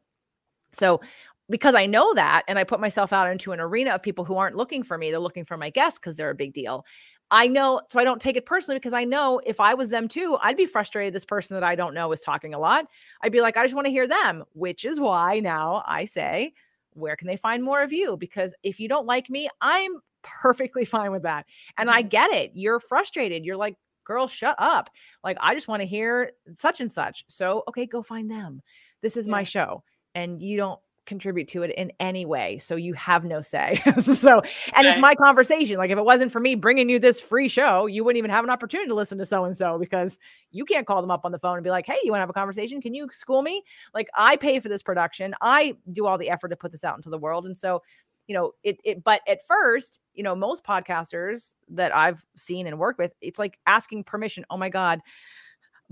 [0.74, 1.02] so
[1.50, 4.38] because I know that and I put myself out into an arena of people who
[4.38, 6.86] aren't looking for me, they're looking for my guests because they're a big deal.
[7.32, 10.08] I know, so I don't take it personally because I know if I was them
[10.08, 11.14] too, I'd be frustrated.
[11.14, 12.86] This person that I don't know is talking a lot.
[13.22, 16.54] I'd be like, I just want to hear them, which is why now I say,
[16.92, 18.18] where can they find more of you?
[18.18, 21.46] Because if you don't like me, I'm perfectly fine with that.
[21.78, 22.10] And I mm-hmm.
[22.10, 22.52] get it.
[22.54, 23.46] You're frustrated.
[23.46, 24.90] You're like, girl, shut up.
[25.24, 27.24] Like, I just want to hear such and such.
[27.28, 28.62] So, okay, go find them.
[29.02, 29.32] This is yeah.
[29.32, 29.84] my show.
[30.16, 32.58] And you don't contribute to it in any way.
[32.58, 33.82] So you have no say.
[34.02, 34.42] so,
[34.76, 35.78] and it's my conversation.
[35.78, 38.44] Like if it wasn't for me bringing you this free show, you wouldn't even have
[38.44, 40.18] an opportunity to listen to so and so because
[40.52, 42.24] you can't call them up on the phone and be like, "Hey, you want to
[42.24, 42.82] have a conversation?
[42.82, 45.36] Can you school me?" Like I pay for this production.
[45.42, 47.46] I do all the effort to put this out into the world.
[47.46, 47.82] And so,
[48.28, 52.80] you know, it it but at first, you know, most podcasters that I've seen and
[52.80, 54.46] worked with, it's like asking permission.
[54.50, 55.02] Oh my god,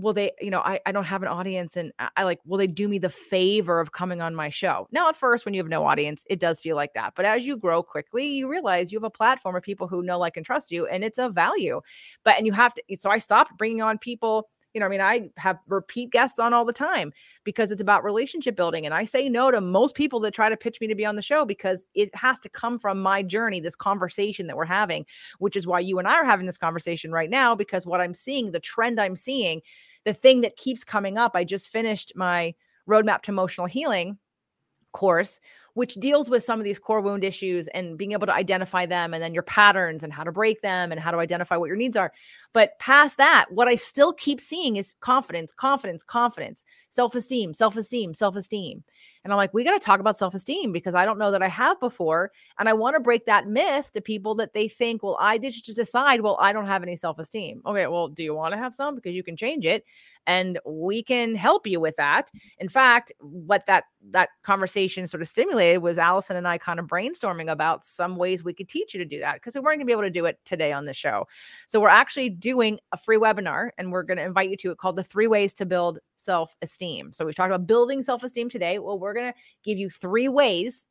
[0.02, 2.58] will they, you know, I, I don't have an audience and I, I, like, will
[2.58, 4.88] they do me the favor of coming on my show?
[4.92, 7.14] Now, at first, when you have no audience, it does feel like that.
[7.16, 10.20] But as you grow quickly, you realize you have a platform of people who know,
[10.20, 11.82] like, and trust you, and it's a value.
[12.24, 15.02] But, and you have to, so I stopped bringing on people you know, I mean,
[15.02, 17.12] I have repeat guests on all the time
[17.44, 18.86] because it's about relationship building.
[18.86, 21.16] And I say no to most people that try to pitch me to be on
[21.16, 25.06] the show because it has to come from my journey, this conversation that we're having,
[25.40, 27.54] which is why you and I are having this conversation right now.
[27.54, 29.62] Because what I'm seeing, the trend I'm seeing,
[30.06, 32.54] the thing that keeps coming up, I just finished my
[32.90, 34.18] roadmap to emotional healing
[34.92, 35.40] course
[35.74, 39.14] which deals with some of these core wound issues and being able to identify them
[39.14, 41.76] and then your patterns and how to break them and how to identify what your
[41.76, 42.12] needs are.
[42.54, 47.78] But past that, what I still keep seeing is confidence, confidence, confidence, self esteem, self
[47.78, 48.84] esteem, self esteem.
[49.24, 51.44] And I'm like, we got to talk about self esteem because I don't know that
[51.44, 52.32] I have before.
[52.60, 55.54] And I want to break that myth to people that they think, well, I did
[55.54, 57.62] just decide, well, I don't have any self esteem.
[57.66, 58.96] Okay, well, do you want to have some?
[58.96, 59.86] Because you can change it
[60.28, 62.30] and we can help you with that.
[62.60, 66.88] In fact, what that that conversation sort of stimulated was Allison and I kind of
[66.88, 69.82] brainstorming about some ways we could teach you to do that because we weren't going
[69.82, 71.28] to be able to do it today on the show.
[71.68, 74.78] So we're actually doing a free webinar and we're going to invite you to it
[74.78, 77.14] called the three ways to build self-esteem.
[77.14, 78.80] So we've talked about building self-esteem today.
[78.80, 80.86] Well, we're going to give you three ways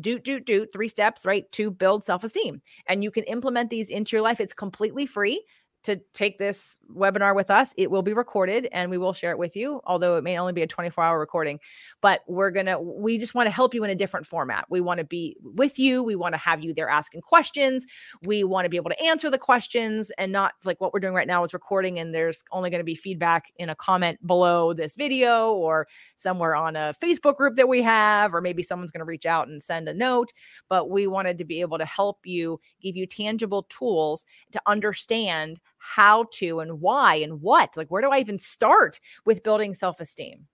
[0.00, 4.16] do do do three steps right to build self-esteem and you can implement these into
[4.16, 5.44] your life it's completely free
[5.84, 7.72] to take this webinar with us.
[7.76, 10.52] It will be recorded and we will share it with you, although it may only
[10.52, 11.60] be a 24 hour recording.
[12.00, 14.66] But we're going to, we just want to help you in a different format.
[14.68, 16.02] We want to be with you.
[16.02, 17.86] We want to have you there asking questions.
[18.24, 21.14] We want to be able to answer the questions and not like what we're doing
[21.14, 24.72] right now is recording and there's only going to be feedback in a comment below
[24.72, 29.00] this video or somewhere on a Facebook group that we have, or maybe someone's going
[29.00, 30.32] to reach out and send a note.
[30.68, 35.60] But we wanted to be able to help you, give you tangible tools to understand
[35.94, 37.76] how to and why and what.
[37.76, 40.46] Like, where do I even start with building self esteem?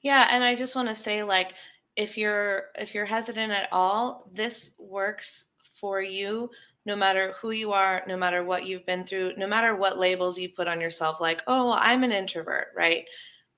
[0.00, 1.54] Yeah, and I just want to say like
[1.96, 5.46] if you're if you're hesitant at all, this works
[5.80, 6.50] for you
[6.86, 10.38] no matter who you are, no matter what you've been through, no matter what labels
[10.38, 13.06] you put on yourself like, "Oh, I'm an introvert," right?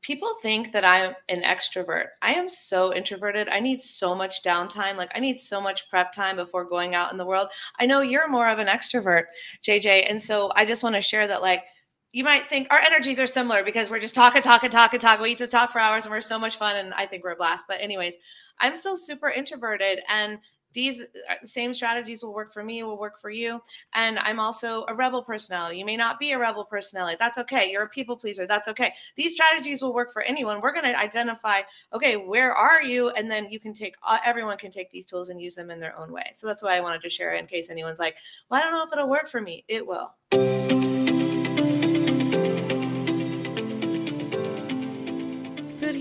[0.06, 2.06] People think that I'm an extrovert.
[2.22, 3.48] I am so introverted.
[3.48, 4.96] I need so much downtime.
[4.96, 7.48] Like I need so much prep time before going out in the world.
[7.80, 9.24] I know you're more of an extrovert,
[9.64, 10.08] JJ.
[10.08, 11.64] And so I just want to share that like
[12.12, 15.24] you might think our energies are similar because we're just talking, talking, talking, talking.
[15.24, 16.76] We eat to talk for hours and we're so much fun.
[16.76, 17.66] And I think we're a blast.
[17.66, 18.14] But anyways,
[18.60, 20.38] I'm still super introverted and
[20.76, 23.62] these uh, same strategies will work for me, will work for you.
[23.94, 25.78] And I'm also a rebel personality.
[25.78, 27.16] You may not be a rebel personality.
[27.18, 27.70] That's okay.
[27.70, 28.46] You're a people pleaser.
[28.46, 28.92] That's okay.
[29.16, 30.60] These strategies will work for anyone.
[30.60, 31.62] We're going to identify,
[31.94, 33.08] okay, where are you?
[33.10, 35.80] And then you can take, uh, everyone can take these tools and use them in
[35.80, 36.30] their own way.
[36.36, 38.16] So that's why I wanted to share in case anyone's like,
[38.50, 39.64] well, I don't know if it'll work for me.
[39.68, 40.14] It will.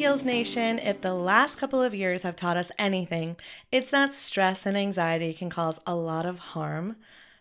[0.06, 3.38] Heals Nation, if the last couple of years have taught us anything,
[3.72, 6.98] it's that stress and anxiety can cause a lot of harm,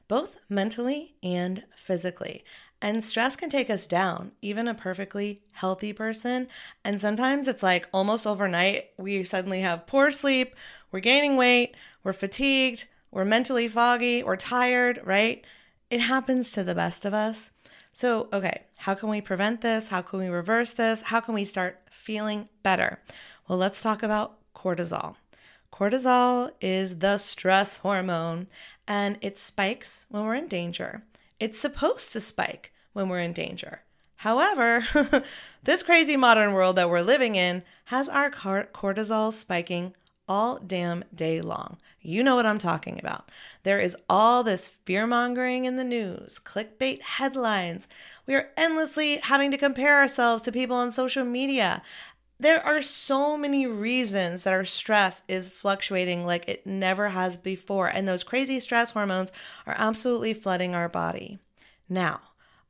[0.09, 2.43] both mentally and physically.
[2.81, 6.49] And stress can take us down, even a perfectly healthy person.
[6.83, 10.57] And sometimes it's like almost overnight, we suddenly have poor sleep,
[10.91, 15.45] we're gaining weight, we're fatigued, we're mentally foggy, we're tired, right?
[15.91, 17.51] It happens to the best of us.
[17.93, 19.89] So, okay, how can we prevent this?
[19.89, 21.03] How can we reverse this?
[21.03, 23.01] How can we start feeling better?
[23.49, 25.17] Well, let's talk about cortisol.
[25.73, 28.47] Cortisol is the stress hormone
[28.87, 31.03] and it spikes when we're in danger.
[31.41, 33.81] It's supposed to spike when we're in danger.
[34.17, 35.25] However,
[35.63, 39.95] this crazy modern world that we're living in has our cortisol spiking
[40.29, 41.79] all damn day long.
[42.01, 43.31] You know what I'm talking about.
[43.63, 47.89] There is all this fear mongering in the news, clickbait headlines.
[48.27, 51.83] We are endlessly having to compare ourselves to people on social media.
[52.41, 57.89] There are so many reasons that our stress is fluctuating like it never has before,
[57.89, 59.31] and those crazy stress hormones
[59.67, 61.39] are absolutely flooding our body.
[61.89, 62.21] Now,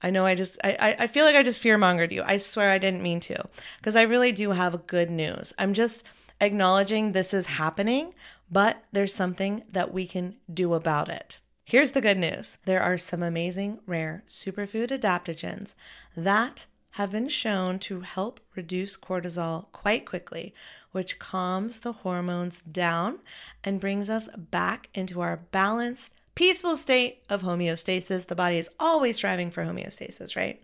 [0.02, 2.22] I know I just I I feel like I just fear mongered you.
[2.24, 3.42] I swear I didn't mean to,
[3.78, 5.54] because I really do have good news.
[5.56, 6.04] I'm just
[6.44, 8.14] acknowledging this is happening,
[8.50, 11.40] but there's something that we can do about it.
[11.64, 15.74] Here's the good news there are some amazing rare superfood adaptogens
[16.16, 20.54] that have been shown to help reduce cortisol quite quickly,
[20.92, 23.18] which calms the hormones down
[23.64, 28.26] and brings us back into our balanced, peaceful state of homeostasis.
[28.26, 30.62] The body is always striving for homeostasis, right?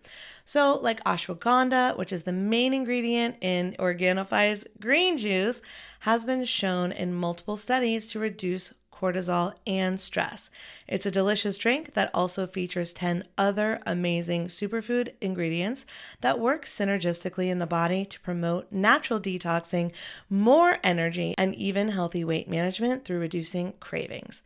[0.50, 5.60] So, like ashwagandha, which is the main ingredient in Organifi's green juice,
[6.00, 10.50] has been shown in multiple studies to reduce cortisol and stress.
[10.88, 15.86] It's a delicious drink that also features 10 other amazing superfood ingredients
[16.20, 19.92] that work synergistically in the body to promote natural detoxing,
[20.28, 24.42] more energy, and even healthy weight management through reducing cravings.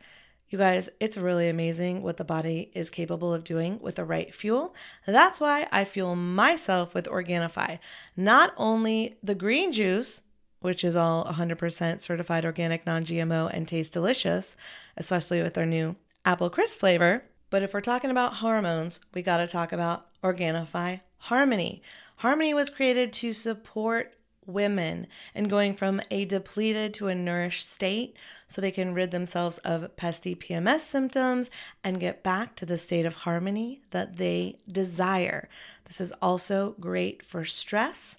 [0.55, 4.33] You guys, it's really amazing what the body is capable of doing with the right
[4.33, 4.73] fuel.
[5.05, 7.77] That's why I fuel myself with Organifi.
[8.15, 10.21] Not only the green juice,
[10.61, 14.55] which is all 100% certified organic, non GMO, and tastes delicious,
[14.95, 17.25] especially with their new apple crisp flavor.
[17.49, 21.81] But if we're talking about hormones, we got to talk about Organifi Harmony.
[22.19, 24.13] Harmony was created to support
[24.47, 28.15] women and going from a depleted to a nourished state
[28.47, 31.49] so they can rid themselves of pesty PMS symptoms
[31.83, 35.49] and get back to the state of harmony that they desire.
[35.85, 38.17] This is also great for stress,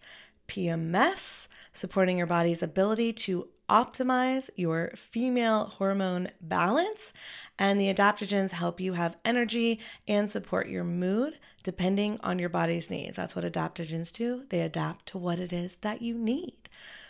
[0.49, 7.12] PMS, supporting your body's ability to optimize your female hormone balance,
[7.59, 12.91] and the adaptogens help you have energy and support your mood depending on your body's
[12.91, 13.17] needs.
[13.17, 14.45] That's what adaptogens do.
[14.51, 16.69] They adapt to what it is that you need.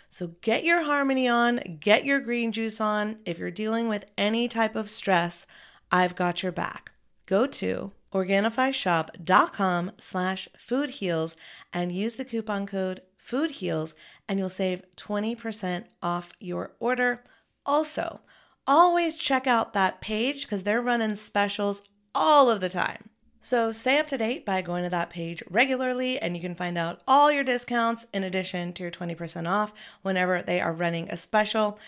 [0.08, 3.18] So get your harmony on, get your green juice on.
[3.26, 5.44] If you're dealing with any type of stress,
[5.92, 6.92] I've got your back.
[7.26, 11.34] Go to organifishop.com slash foodheals
[11.70, 13.92] and use the coupon code foodheals
[14.26, 17.24] and you'll save 20% off your order.
[17.66, 18.20] Also,
[18.66, 21.82] always check out that page because they're running specials
[22.14, 23.10] all of the time.
[23.46, 26.76] So stay up to date by going to that page regularly, and you can find
[26.76, 29.72] out all your discounts in addition to your 20% off
[30.02, 31.78] whenever they are running a special.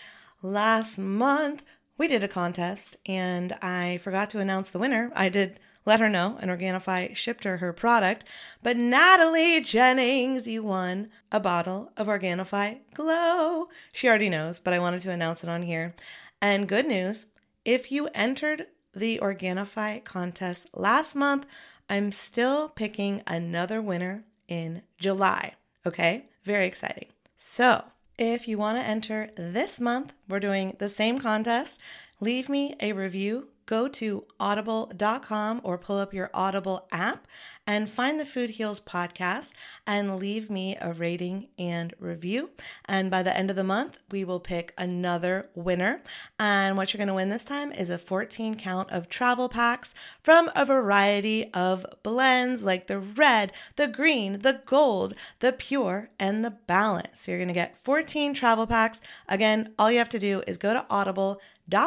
[0.41, 1.63] Last month,
[1.97, 5.11] we did a contest and I forgot to announce the winner.
[5.13, 8.23] I did let her know, and Organifi shipped her her product.
[8.63, 13.67] But Natalie Jennings, you won a bottle of Organifi Glow.
[13.91, 15.93] She already knows, but I wanted to announce it on here.
[16.41, 17.27] And good news
[17.65, 18.67] if you entered
[18.99, 21.45] the Organifi contest last month,
[21.89, 25.55] I'm still picking another winner in July.
[25.85, 27.07] Okay, very exciting.
[27.37, 27.85] So,
[28.17, 31.77] if you want to enter this month, we're doing the same contest.
[32.19, 37.27] Leave me a review go to audible.com or pull up your Audible app
[37.67, 39.51] and find the Food Heals podcast
[39.85, 42.49] and leave me a rating and review.
[42.85, 46.01] And by the end of the month, we will pick another winner.
[46.39, 49.93] And what you're going to win this time is a 14 count of travel packs
[50.23, 56.43] from a variety of blends like the red, the green, the gold, the pure, and
[56.43, 57.21] the balance.
[57.21, 58.99] So you're going to get 14 travel packs.
[59.27, 61.39] Again, all you have to do is go to Audible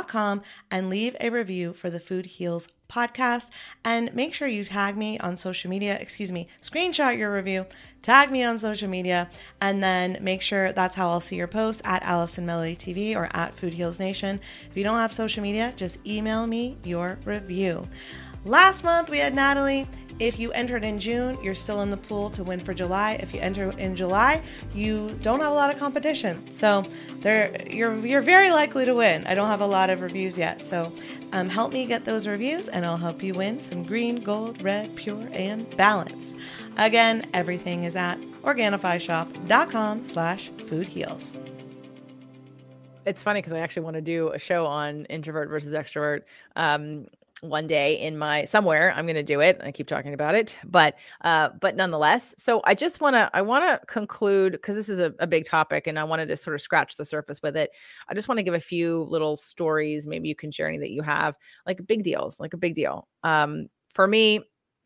[0.09, 3.49] com and leave a review for the Food Heals podcast.
[3.85, 7.67] And make sure you tag me on social media, excuse me, screenshot your review,
[8.03, 9.31] tag me on social media,
[9.61, 13.29] and then make sure that's how I'll see your post at Allison Melody TV or
[13.33, 14.41] at Food Heals Nation.
[14.71, 17.89] If you don't have social media, just email me your review.
[18.45, 19.87] Last month we had Natalie.
[20.23, 23.15] If you entered in June, you're still in the pool to win for July.
[23.15, 24.41] If you enter in July,
[24.73, 26.49] you don't have a lot of competition.
[26.53, 26.85] So
[27.23, 29.27] there you're you're very likely to win.
[29.27, 30.65] I don't have a lot of reviews yet.
[30.65, 30.93] So
[31.33, 34.95] um, help me get those reviews and I'll help you win some green, gold, red,
[34.95, 36.35] pure, and balance.
[36.77, 41.33] Again, everything is at organifishop.com slash food heals
[43.05, 46.23] it's funny because I actually want to do a show on introvert versus extrovert.
[46.55, 47.09] Um,
[47.43, 49.61] one day in my somewhere i'm going to do it.
[49.65, 53.43] I keep talking about it but uh but nonetheless so i just want to i
[53.43, 56.55] want to conclude because this is a, a big topic and i wanted to sort
[56.55, 57.71] of scratch the surface with it.
[58.09, 60.93] I just want to give a few little stories maybe you can share any that
[60.93, 61.35] you have
[61.67, 63.09] like big deals like a big deal.
[63.25, 64.41] Um for me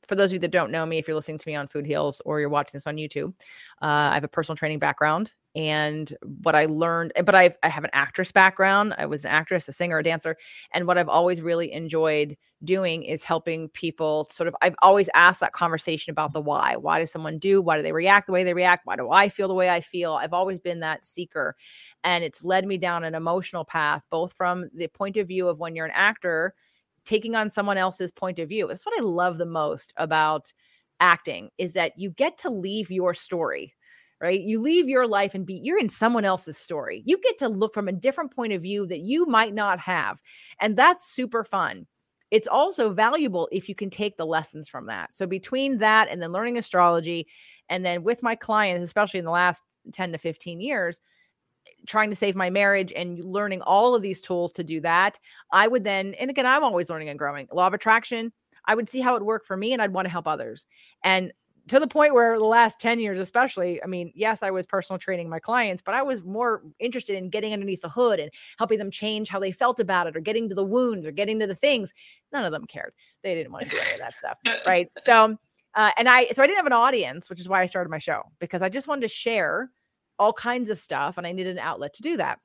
[0.07, 1.86] for those of you that don't know me, if you're listening to me on Food
[1.86, 3.34] Heals or you're watching this on YouTube,
[3.82, 5.32] uh, I have a personal training background.
[5.54, 8.94] And what I learned, but I, I have an actress background.
[8.98, 10.36] I was an actress, a singer, a dancer.
[10.74, 15.40] And what I've always really enjoyed doing is helping people sort of, I've always asked
[15.40, 16.76] that conversation about the why.
[16.76, 17.62] Why does someone do?
[17.62, 18.84] Why do they react the way they react?
[18.84, 20.12] Why do I feel the way I feel?
[20.12, 21.57] I've always been that seeker.
[22.04, 25.59] And it's led me down an emotional path, both from the point of view of
[25.59, 26.54] when you're an actor
[27.07, 28.66] taking on someone else's point of view.
[28.66, 30.52] That's what I love the most about
[31.00, 33.74] acting is that you get to leave your story
[34.20, 34.40] right?
[34.40, 37.02] You leave your life and be you're in someone else's story.
[37.04, 40.20] You get to look from a different point of view that you might not have
[40.61, 41.86] and that's super fun.
[42.30, 45.14] It's also valuable if you can take the lessons from that.
[45.14, 47.28] So between that and then learning astrology
[47.68, 51.00] and then with my clients especially in the last 10 to 15 years
[51.86, 55.18] trying to save my marriage and learning all of these tools to do that,
[55.52, 57.48] I would then, and again, I'm always learning and growing.
[57.52, 58.32] Law of attraction,
[58.64, 60.66] I would see how it worked for me and I'd want to help others.
[61.02, 61.32] And
[61.68, 64.98] to the point where the last 10 years, especially, I mean, yes, I was personal
[64.98, 68.78] training my clients, but I was more interested in getting underneath the hood and helping
[68.78, 71.46] them change how they felt about it or getting to the wounds or getting to
[71.46, 71.92] the things.
[72.32, 72.92] None of them cared.
[73.22, 74.38] They didn't want to do any of that stuff.
[74.66, 74.90] Right.
[75.00, 75.36] So,
[75.74, 77.98] uh, and I, so I didn't have an audience, which is why I started my
[77.98, 79.70] show because I just wanted to share
[80.18, 82.38] all kinds of stuff and I needed an outlet to do that.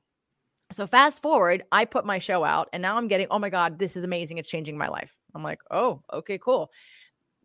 [0.72, 3.78] So fast forward, I put my show out and now I'm getting, oh my God,
[3.78, 4.38] this is amazing.
[4.38, 5.14] It's changing my life.
[5.34, 6.70] I'm like, oh, okay, cool.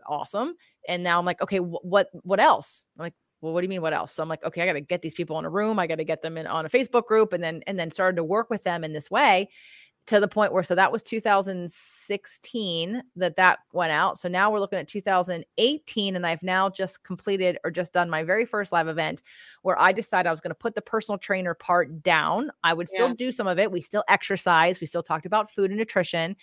[0.05, 0.55] Awesome.
[0.87, 2.85] And now I'm like, okay, wh- what what else?
[2.97, 4.13] I'm like, well, what do you mean what else?
[4.13, 5.77] So I'm like, okay, I got to get these people in a room.
[5.77, 8.15] I got to get them in on a Facebook group and then and then started
[8.17, 9.49] to work with them in this way
[10.07, 14.17] to the point where so that was 2016 that that went out.
[14.17, 18.23] So now we're looking at 2018 and i've now just completed or just done my
[18.23, 19.21] very first live event
[19.61, 22.51] where i decided i was going to put the personal trainer part down.
[22.63, 23.15] I would still yeah.
[23.17, 23.71] do some of it.
[23.71, 24.81] We still exercise.
[24.81, 26.35] We still talked about food and nutrition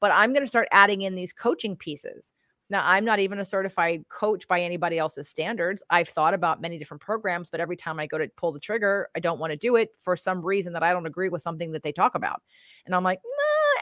[0.00, 2.32] but i'm going to start adding in these coaching pieces
[2.68, 5.82] now, I'm not even a certified coach by anybody else's standards.
[5.88, 9.08] I've thought about many different programs, but every time I go to pull the trigger,
[9.14, 11.72] I don't want to do it for some reason that I don't agree with something
[11.72, 12.42] that they talk about.
[12.84, 13.20] And I'm like.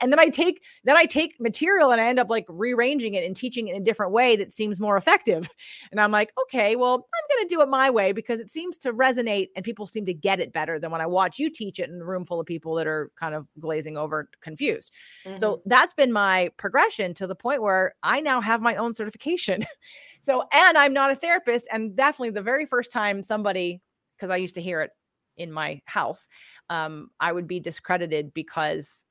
[0.04, 3.24] And then I take then I take material and I end up like rearranging it
[3.24, 5.48] and teaching it in a different way that seems more effective.
[5.90, 8.76] And I'm like, okay, well, I'm going to do it my way because it seems
[8.78, 11.78] to resonate and people seem to get it better than when I watch you teach
[11.78, 14.90] it in a room full of people that are kind of glazing over confused.
[15.24, 15.38] Mm-hmm.
[15.38, 18.94] So that's been my progression to the point where I now have my my own
[18.94, 19.64] certification.
[20.22, 21.66] so, and I'm not a therapist.
[21.72, 23.80] And definitely the very first time somebody,
[24.16, 24.90] because I used to hear it
[25.36, 26.28] in my house,
[26.70, 29.04] um, I would be discredited because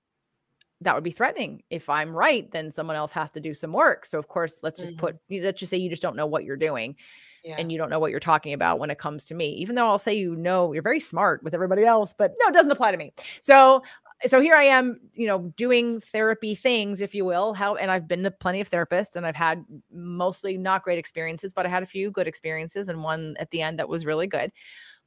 [0.84, 1.63] that would be threatening.
[1.69, 4.05] If I'm right, then someone else has to do some work.
[4.05, 5.05] So of course, let's just mm-hmm.
[5.05, 6.95] put let's just say you just don't know what you're doing.
[7.43, 7.55] Yeah.
[7.57, 9.88] And you don't know what you're talking about when it comes to me, even though
[9.88, 12.91] I'll say you know you're very smart with everybody else, but no, it doesn't apply
[12.91, 13.11] to me.
[13.41, 13.81] So
[14.25, 17.53] so here I am, you know, doing therapy things, if you will.
[17.53, 21.51] How and I've been to plenty of therapists and I've had mostly not great experiences,
[21.53, 24.27] but I had a few good experiences and one at the end that was really
[24.27, 24.51] good.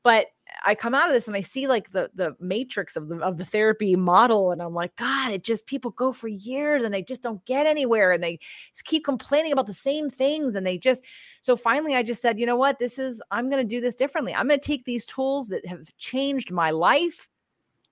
[0.07, 0.29] But
[0.65, 3.39] I come out of this and I see like the the matrix of the of
[3.39, 7.03] the therapy model, and I'm like, God, it just people go for years and they
[7.03, 8.39] just don't get anywhere, and they
[8.85, 11.03] keep complaining about the same things, and they just
[11.41, 13.97] so finally I just said, you know what, this is I'm going to do this
[13.97, 14.33] differently.
[14.33, 17.29] I'm going to take these tools that have changed my life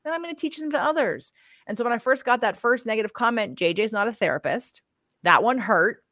[0.05, 1.33] then I'm going to teach them to others.
[1.67, 4.83] And so when I first got that first negative comment, JJ's not a therapist,
[5.23, 6.04] that one hurt.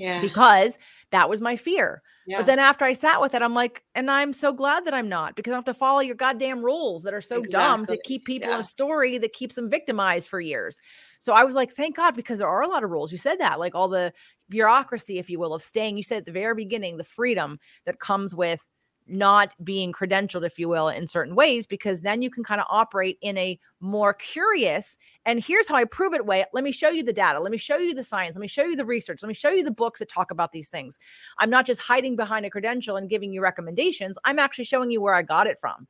[0.00, 0.20] Yeah.
[0.20, 0.78] Because
[1.10, 2.02] that was my fear.
[2.26, 2.38] Yeah.
[2.38, 5.08] But then after I sat with it, I'm like, and I'm so glad that I'm
[5.08, 7.52] not because I have to follow your goddamn rules that are so exactly.
[7.52, 8.54] dumb to keep people yeah.
[8.56, 10.80] in a story that keeps them victimized for years.
[11.18, 13.12] So I was like, thank God, because there are a lot of rules.
[13.12, 14.12] You said that, like all the
[14.48, 15.96] bureaucracy, if you will, of staying.
[15.96, 18.64] You said at the very beginning, the freedom that comes with
[19.10, 22.66] not being credentialed, if you will, in certain ways, because then you can kind of
[22.70, 26.44] operate in a more curious and here's how I prove it way.
[26.52, 27.40] Let me show you the data.
[27.40, 28.34] Let me show you the science.
[28.34, 29.22] Let me show you the research.
[29.22, 30.98] Let me show you the books that talk about these things.
[31.38, 34.16] I'm not just hiding behind a credential and giving you recommendations.
[34.24, 35.86] I'm actually showing you where I got it from.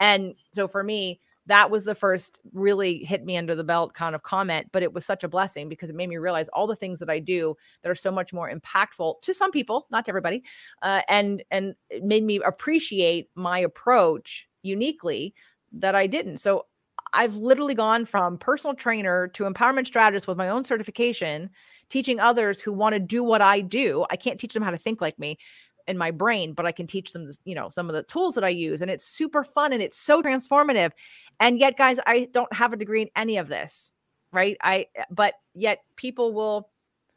[0.00, 4.14] And so for me, that was the first really hit me under the belt kind
[4.14, 6.76] of comment but it was such a blessing because it made me realize all the
[6.76, 10.10] things that i do that are so much more impactful to some people not to
[10.10, 10.42] everybody
[10.82, 15.34] uh, and and it made me appreciate my approach uniquely
[15.72, 16.38] that i didn't.
[16.38, 16.66] So
[17.12, 21.50] i've literally gone from personal trainer to empowerment strategist with my own certification
[21.90, 24.06] teaching others who want to do what i do.
[24.10, 25.38] I can't teach them how to think like me
[25.86, 28.44] in my brain, but I can teach them, you know, some of the tools that
[28.44, 28.82] I use.
[28.82, 30.92] And it's super fun and it's so transformative.
[31.40, 33.92] And yet, guys, I don't have a degree in any of this,
[34.32, 34.56] right?
[34.62, 36.70] I, eh, but yet people will,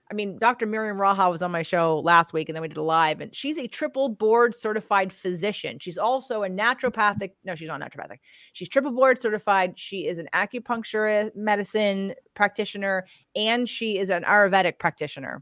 [0.09, 0.65] I mean, Dr.
[0.65, 3.36] Miriam Raha was on my show last week and then we did a live, and
[3.36, 5.80] she's a triple board certified physician.
[5.80, 8.20] She's also a naturopathic, no, she's not naturopathic.
[8.53, 9.78] She's triple board certified.
[9.78, 13.05] She is an acupuncture medicine practitioner
[13.36, 15.41] and she is an Ayurvedic practitioner.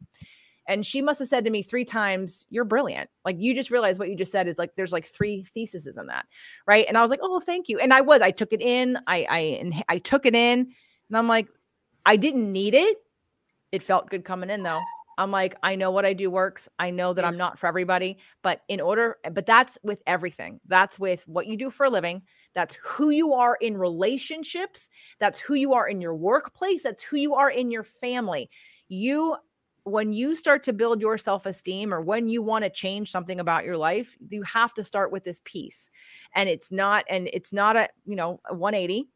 [0.68, 3.10] And she must have said to me three times, You're brilliant.
[3.24, 6.08] Like you just realized what you just said is like there's like three theses in
[6.08, 6.26] that.
[6.68, 6.86] Right.
[6.88, 7.80] And I was like, Oh, thank you.
[7.80, 8.98] And I was, I took it in.
[9.08, 10.60] I I and I took it in.
[11.10, 11.48] And I'm like,
[12.06, 12.98] I didn't need it.
[13.72, 14.82] It felt good coming in though.
[15.18, 16.68] I'm like, I know what I do works.
[16.78, 20.60] I know that I'm not for everybody, but in order, but that's with everything.
[20.68, 22.24] That's with what you do for a living.
[22.54, 24.90] That's who you are in relationships.
[25.20, 26.84] That's who you are in your workplace.
[26.84, 28.50] That's who you are in your family.
[28.90, 29.38] You
[29.86, 33.40] when you start to build your self esteem or when you want to change something
[33.40, 35.90] about your life, you have to start with this piece.
[36.34, 39.08] And it's not, and it's not a, you know, a 180,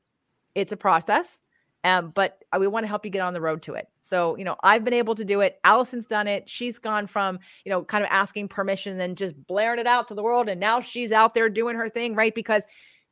[0.56, 1.42] it's a process.
[1.84, 3.88] Um, but we want to help you get on the road to it.
[4.02, 5.60] So, you know, I've been able to do it.
[5.64, 6.50] Allison's done it.
[6.50, 10.10] She's gone from, you know, kind of asking permission and then just blaring it out
[10.10, 10.50] to the world.
[10.50, 12.36] And now she's out there doing her thing, right?
[12.36, 12.64] Because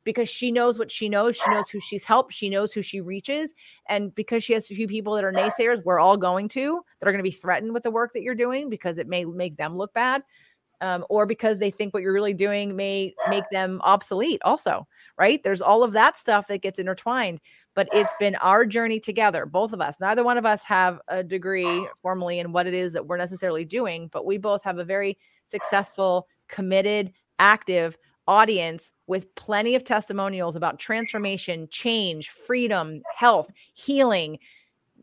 [0.08, 1.36] because she knows what she knows.
[1.36, 2.32] She knows who she's helped.
[2.32, 3.52] She knows who she reaches.
[3.90, 7.06] And because she has a few people that are naysayers, we're all going to, that
[7.06, 9.58] are going to be threatened with the work that you're doing because it may make
[9.58, 10.22] them look bad.
[10.80, 14.86] Um, or because they think what you're really doing may make them obsolete, also,
[15.18, 15.42] right?
[15.42, 17.40] There's all of that stuff that gets intertwined.
[17.74, 19.96] But it's been our journey together, both of us.
[20.00, 23.66] Neither one of us have a degree formally in what it is that we're necessarily
[23.66, 27.98] doing, but we both have a very successful, committed, active
[28.28, 34.38] audience with plenty of testimonials about transformation, change, freedom, health, healing,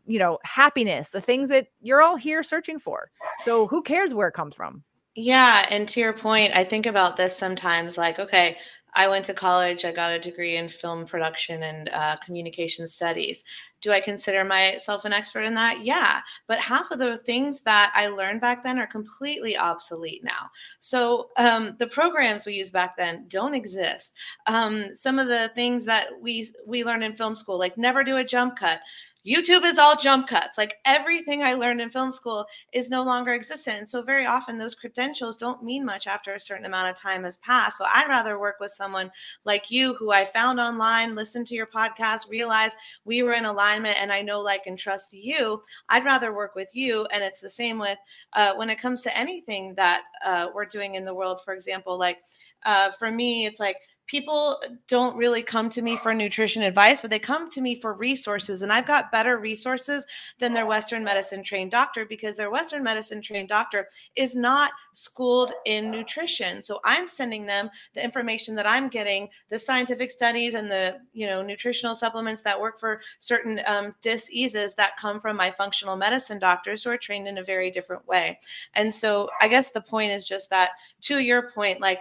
[0.06, 3.10] you know, happiness, the things that you're all here searching for.
[3.40, 4.84] So who cares where it comes from?
[5.16, 5.66] Yeah.
[5.70, 8.56] And to your point, I think about this sometimes like, okay,
[8.96, 9.84] I went to college.
[9.84, 13.44] I got a degree in film production and uh, communication studies.
[13.82, 15.84] Do I consider myself an expert in that?
[15.84, 16.22] Yeah.
[16.46, 20.50] But half of the things that I learned back then are completely obsolete now.
[20.80, 24.14] So um, the programs we used back then don't exist.
[24.46, 28.16] Um, some of the things that we we learned in film school, like never do
[28.16, 28.80] a jump cut,
[29.26, 30.56] YouTube is all jump cuts.
[30.56, 33.78] Like everything I learned in film school is no longer existent.
[33.78, 37.24] And so very often those credentials don't mean much after a certain amount of time
[37.24, 37.78] has passed.
[37.78, 39.10] So I'd rather work with someone
[39.44, 44.00] like you who I found online, listened to your podcast, realized we were in alignment
[44.00, 45.62] and I know, like, and trust you.
[45.88, 47.06] I'd rather work with you.
[47.06, 47.98] And it's the same with
[48.34, 51.40] uh, when it comes to anything that uh, we're doing in the world.
[51.44, 52.18] For example, like
[52.64, 53.76] uh, for me, it's like,
[54.06, 57.92] people don't really come to me for nutrition advice, but they come to me for
[57.94, 58.62] resources.
[58.62, 60.06] And I've got better resources
[60.38, 65.52] than their Western medicine trained doctor because their Western medicine trained doctor is not schooled
[65.64, 66.62] in nutrition.
[66.62, 71.26] So I'm sending them the information that I'm getting, the scientific studies and the you
[71.26, 76.38] know nutritional supplements that work for certain um, diseases that come from my functional medicine
[76.38, 78.38] doctors who are trained in a very different way.
[78.74, 80.70] And so I guess the point is just that
[81.02, 82.00] to your point, like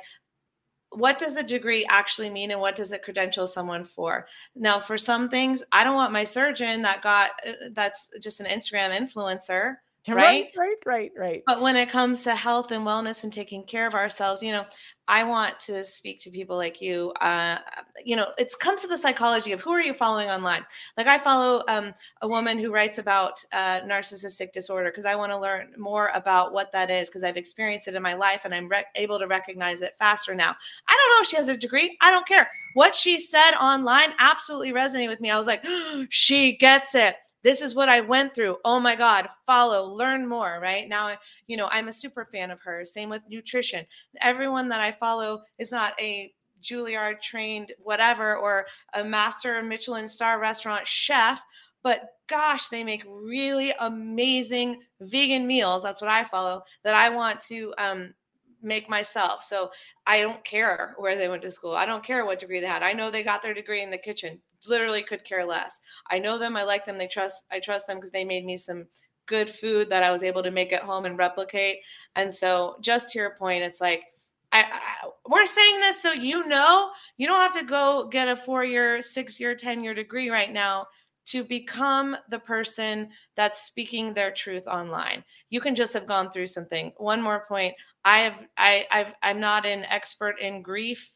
[0.95, 4.27] what does a degree actually mean and what does it credential someone for?
[4.55, 8.47] Now for some things i don't want my surgeon that got uh, that's just an
[8.47, 9.75] instagram influencer
[10.07, 10.47] right right?
[10.55, 11.43] right right right.
[11.47, 14.65] But when it comes to health and wellness and taking care of ourselves you know
[15.07, 17.57] i want to speak to people like you uh
[18.03, 20.63] you know it comes to the psychology of who are you following online?
[20.97, 25.31] Like i follow um, a woman who writes about uh, narcissistic disorder because i want
[25.31, 28.53] to learn more about what that is because i've experienced it in my life and
[28.53, 30.55] i'm re- able to recognize it faster now.
[30.87, 32.49] I don't know if she has a degree i don't care.
[32.73, 35.31] What she said online absolutely resonated with me.
[35.31, 35.65] I was like
[36.09, 37.15] she gets it
[37.45, 38.57] this is what I went through.
[38.65, 40.89] Oh my God, follow, learn more, right?
[40.89, 41.15] Now,
[41.45, 42.91] you know, I'm a super fan of hers.
[42.91, 43.85] Same with nutrition.
[44.19, 46.33] Everyone that I follow is not a
[46.63, 48.65] Juilliard trained whatever or
[48.95, 51.39] a master Michelin star restaurant chef,
[51.83, 55.83] but gosh, they make really amazing vegan meals.
[55.83, 58.15] That's what I follow that I want to um,
[58.63, 59.43] make myself.
[59.43, 59.69] So
[60.07, 61.75] I don't care where they went to school.
[61.75, 62.81] I don't care what degree they had.
[62.81, 65.79] I know they got their degree in the kitchen literally could care less.
[66.09, 68.57] I know them, I like them, they trust I trust them because they made me
[68.57, 68.85] some
[69.25, 71.79] good food that I was able to make at home and replicate.
[72.15, 74.03] And so just to your point, it's like
[74.51, 78.35] I, I, we're saying this so you know you don't have to go get a
[78.35, 80.87] four year, six year, 10 year degree right now
[81.25, 85.23] to become the person that's speaking their truth online.
[85.49, 86.93] You can just have gone through something.
[86.97, 87.73] One more point.
[88.03, 91.11] I have I I've I'm not an expert in grief,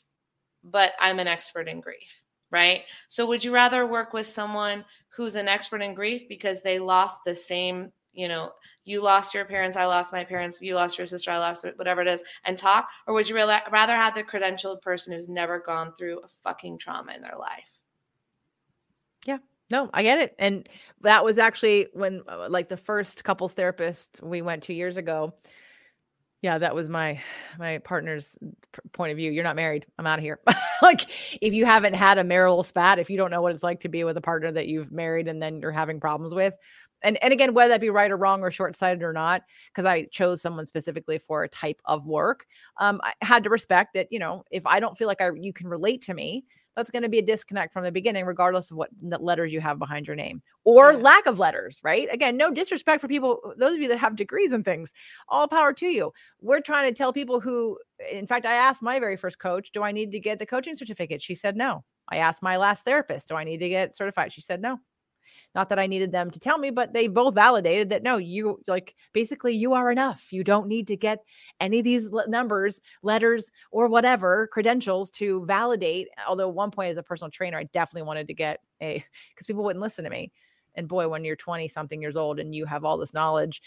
[0.64, 2.19] but I'm an expert in grief
[2.52, 2.82] right?
[3.08, 7.20] So would you rather work with someone who's an expert in grief because they lost
[7.26, 8.52] the same, you know,
[8.86, 12.02] you lost your parents, I lost my parents, you lost your sister, I lost whatever
[12.02, 12.90] it is, and talk?
[13.06, 17.14] Or would you rather have the credentialed person who's never gone through a fucking trauma
[17.14, 17.64] in their life?
[19.26, 19.38] Yeah.
[19.72, 20.36] No, I get it.
[20.40, 20.68] And
[21.02, 25.36] that was actually when, uh, like, the first couples therapist we went two years ago,
[26.42, 27.20] yeah, that was my
[27.58, 28.38] my partner's
[28.94, 29.32] point of view.
[29.32, 29.86] You're not married.
[29.98, 30.40] I'm out of here.
[30.82, 31.02] like
[31.42, 33.90] if you haven't had a marital spat, if you don't know what it's like to
[33.90, 36.56] be with a partner that you've married and then you're having problems with,
[37.02, 39.86] and and again, whether that be right or wrong or short sighted or not, because
[39.86, 42.46] I chose someone specifically for a type of work,
[42.80, 44.08] um, I had to respect that.
[44.12, 46.46] You know, if I don't feel like I you can relate to me,
[46.80, 49.78] that's going to be a disconnect from the beginning, regardless of what letters you have
[49.78, 51.00] behind your name or yeah.
[51.00, 52.08] lack of letters, right?
[52.12, 54.94] Again, no disrespect for people, uh, those of you that have degrees and things,
[55.28, 56.12] all power to you.
[56.42, 57.78] We're trying to tell people who,
[58.12, 60.78] in fact, I asked my very first coach, do I need to get the coaching
[60.78, 61.22] certificate?
[61.22, 61.84] She said no.
[62.10, 64.34] I asked my last therapist, do I need to get certified?
[64.34, 64.80] She said no.
[65.56, 68.60] Not that I needed them to tell me, but they both validated that no, you
[68.68, 70.28] like basically you are enough.
[70.32, 71.20] You don't need to get
[71.60, 76.08] any of these numbers, letters, or whatever credentials to validate.
[76.28, 79.04] Although, one point as a personal trainer, I definitely wanted to get a
[79.34, 80.32] because people wouldn't listen to me.
[80.76, 83.62] And boy, when you're 20 something years old and you have all this knowledge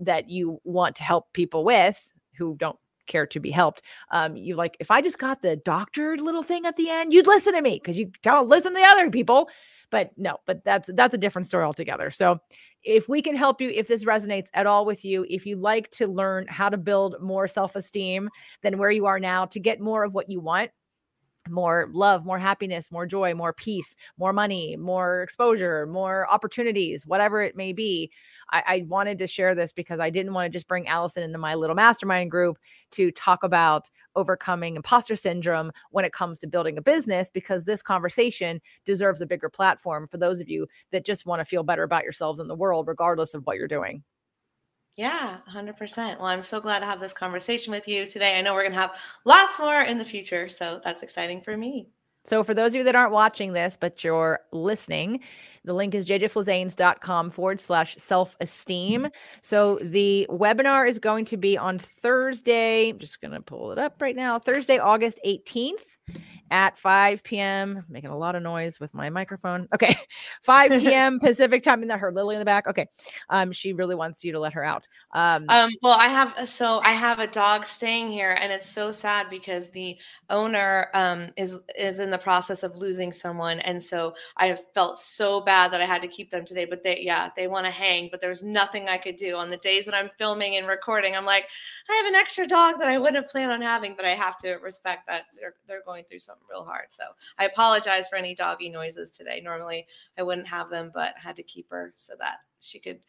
[0.00, 3.82] that you want to help people with who don't care to be helped.
[4.10, 7.26] Um, you like, if I just got the doctored little thing at the end, you'd
[7.26, 9.48] listen to me because you tell listen to the other people
[9.90, 12.10] but no but that's that's a different story altogether.
[12.10, 12.40] So
[12.84, 15.90] if we can help you if this resonates at all with you if you like
[15.92, 18.28] to learn how to build more self-esteem
[18.62, 20.70] than where you are now to get more of what you want
[21.50, 27.42] more love, more happiness, more joy, more peace, more money, more exposure, more opportunities, whatever
[27.42, 28.10] it may be.
[28.50, 31.38] I, I, wanted to share this because I didn't want to just bring Allison into
[31.38, 32.58] my little mastermind group
[32.92, 37.82] to talk about overcoming imposter syndrome when it comes to building a business, because this
[37.82, 41.82] conversation deserves a bigger platform for those of you that just want to feel better
[41.82, 44.02] about yourselves in the world, regardless of what you're doing.
[44.98, 46.18] Yeah, 100%.
[46.18, 48.36] Well, I'm so glad to have this conversation with you today.
[48.36, 50.48] I know we're going to have lots more in the future.
[50.48, 51.86] So that's exciting for me.
[52.26, 55.20] So, for those of you that aren't watching this, but you're listening,
[55.64, 59.08] the link is jjflizanes.com forward slash self esteem.
[59.40, 62.90] So, the webinar is going to be on Thursday.
[62.90, 64.38] I'm just going to pull it up right now.
[64.38, 65.97] Thursday, August 18th
[66.50, 67.84] at 5 p.m.
[67.88, 69.68] Making a lot of noise with my microphone.
[69.74, 69.96] Okay.
[70.42, 71.20] 5 p.m.
[71.20, 71.82] Pacific time.
[71.82, 72.66] And that her Lily in the back.
[72.66, 72.88] Okay.
[73.30, 74.88] Um, she really wants you to let her out.
[75.12, 78.90] Um, um, well, I have so I have a dog staying here, and it's so
[78.90, 79.98] sad because the
[80.30, 83.60] owner um is is in the process of losing someone.
[83.60, 86.64] And so I felt so bad that I had to keep them today.
[86.64, 89.36] But they yeah, they want to hang, but there's nothing I could do.
[89.36, 91.46] On the days that I'm filming and recording, I'm like,
[91.88, 94.36] I have an extra dog that I wouldn't have planned on having, but I have
[94.38, 96.86] to respect that they're they're going going through something real hard.
[96.90, 97.02] So
[97.38, 99.40] I apologize for any doggy noises today.
[99.42, 103.00] Normally I wouldn't have them, but I had to keep her so that she could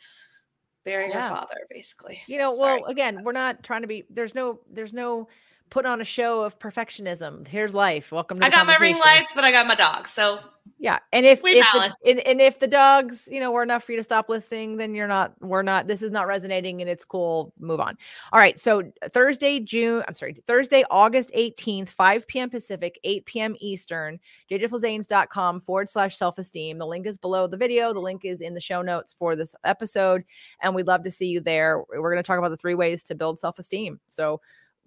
[0.84, 1.22] bury Yeah.
[1.30, 2.22] her father, basically.
[2.28, 5.28] you know well again we're not trying to be there's no there's no
[5.70, 7.48] put on a show of perfectionism.
[7.48, 8.12] Here's life.
[8.12, 10.08] Welcome to I the got my ring lights, but I got my dog.
[10.08, 10.40] So
[10.78, 11.96] yeah and if, We if the, balance.
[12.08, 14.94] and, and if the dogs you know were enough for you to stop listening then
[14.94, 17.98] you're not we're not this is not resonating and it's cool move on.
[18.32, 23.56] All right so thursday june i'm sorry thursday august 18th 5 p.m pacific 8 p.m
[23.60, 24.20] eastern
[24.50, 26.78] jjflizanes.com forward slash self-esteem.
[26.78, 27.94] The link is below the video.
[27.94, 30.24] The link is in the show notes for this episode
[30.62, 31.84] and we'd love to see you there.
[31.90, 34.00] We're going to talk about the three ways to build self-esteem.
[34.08, 34.42] So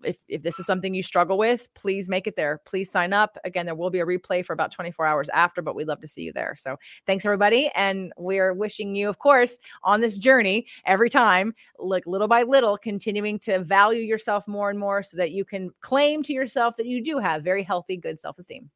[0.05, 2.61] if, if this is something you struggle with, please make it there.
[2.65, 3.39] Please sign up.
[3.45, 6.09] Again, there will be a replay for about 24 hours after, but we'd love to
[6.09, 6.55] see you there.
[6.59, 6.77] So
[7.07, 7.71] thanks everybody.
[7.75, 12.77] And we're wishing you, of course, on this journey every time, like little by little,
[12.77, 16.87] continuing to value yourself more and more so that you can claim to yourself that
[16.87, 18.71] you do have very healthy, good self-esteem.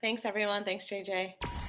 [0.00, 0.64] thanks everyone.
[0.64, 1.61] Thanks, JJ.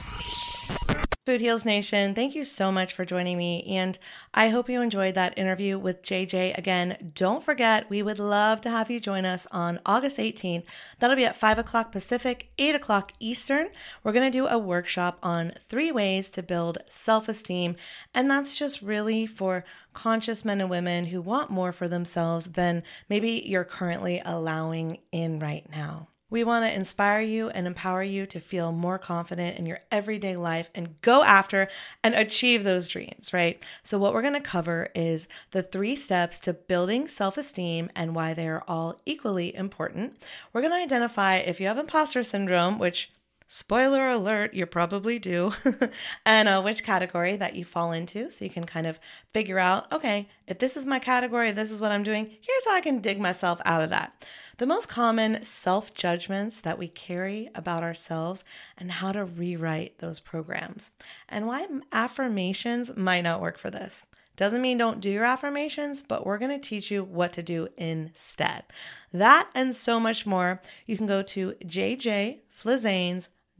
[1.26, 3.64] Food Heals Nation, thank you so much for joining me.
[3.64, 3.98] And
[4.34, 6.58] I hope you enjoyed that interview with JJ.
[6.58, 10.66] Again, don't forget, we would love to have you join us on August 18th.
[11.00, 13.70] That'll be at 5 o'clock Pacific, 8 o'clock Eastern.
[14.04, 17.78] We're going to do a workshop on three ways to build self esteem.
[18.14, 19.64] And that's just really for
[19.94, 25.40] conscious men and women who want more for themselves than maybe you're currently allowing in
[25.40, 26.10] right now.
[26.34, 30.36] We want to inspire you and empower you to feel more confident in your everyday
[30.36, 31.68] life and go after
[32.04, 33.62] and achieve those dreams, right?
[33.84, 38.16] So, what we're going to cover is the three steps to building self esteem and
[38.16, 40.24] why they are all equally important.
[40.52, 43.12] We're going to identify if you have imposter syndrome, which
[43.56, 45.54] Spoiler alert, you probably do,
[46.26, 48.32] and uh, which category that you fall into.
[48.32, 49.00] So you can kind of
[49.32, 52.74] figure out okay, if this is my category, this is what I'm doing, here's how
[52.74, 54.26] I can dig myself out of that.
[54.58, 58.44] The most common self judgments that we carry about ourselves
[58.76, 60.92] and how to rewrite those programs,
[61.30, 64.08] and why affirmations might not work for this.
[64.36, 67.68] Doesn't mean don't do your affirmations, but we're going to teach you what to do
[67.78, 68.64] instead.
[69.12, 71.54] That and so much more, you can go to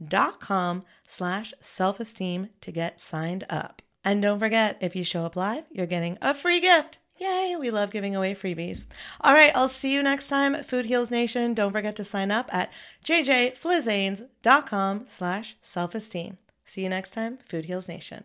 [0.02, 3.82] jjflizanes.com slash self-esteem to get signed up.
[4.04, 6.98] And don't forget, if you show up live, you're getting a free gift.
[7.16, 8.86] Yay, we love giving away freebies.
[9.20, 11.54] All right, I'll see you next time, Food Heals Nation.
[11.54, 12.72] Don't forget to sign up at
[13.04, 16.38] jjflizanes.com slash self-esteem.
[16.66, 18.24] See you next time, Food Heals Nation.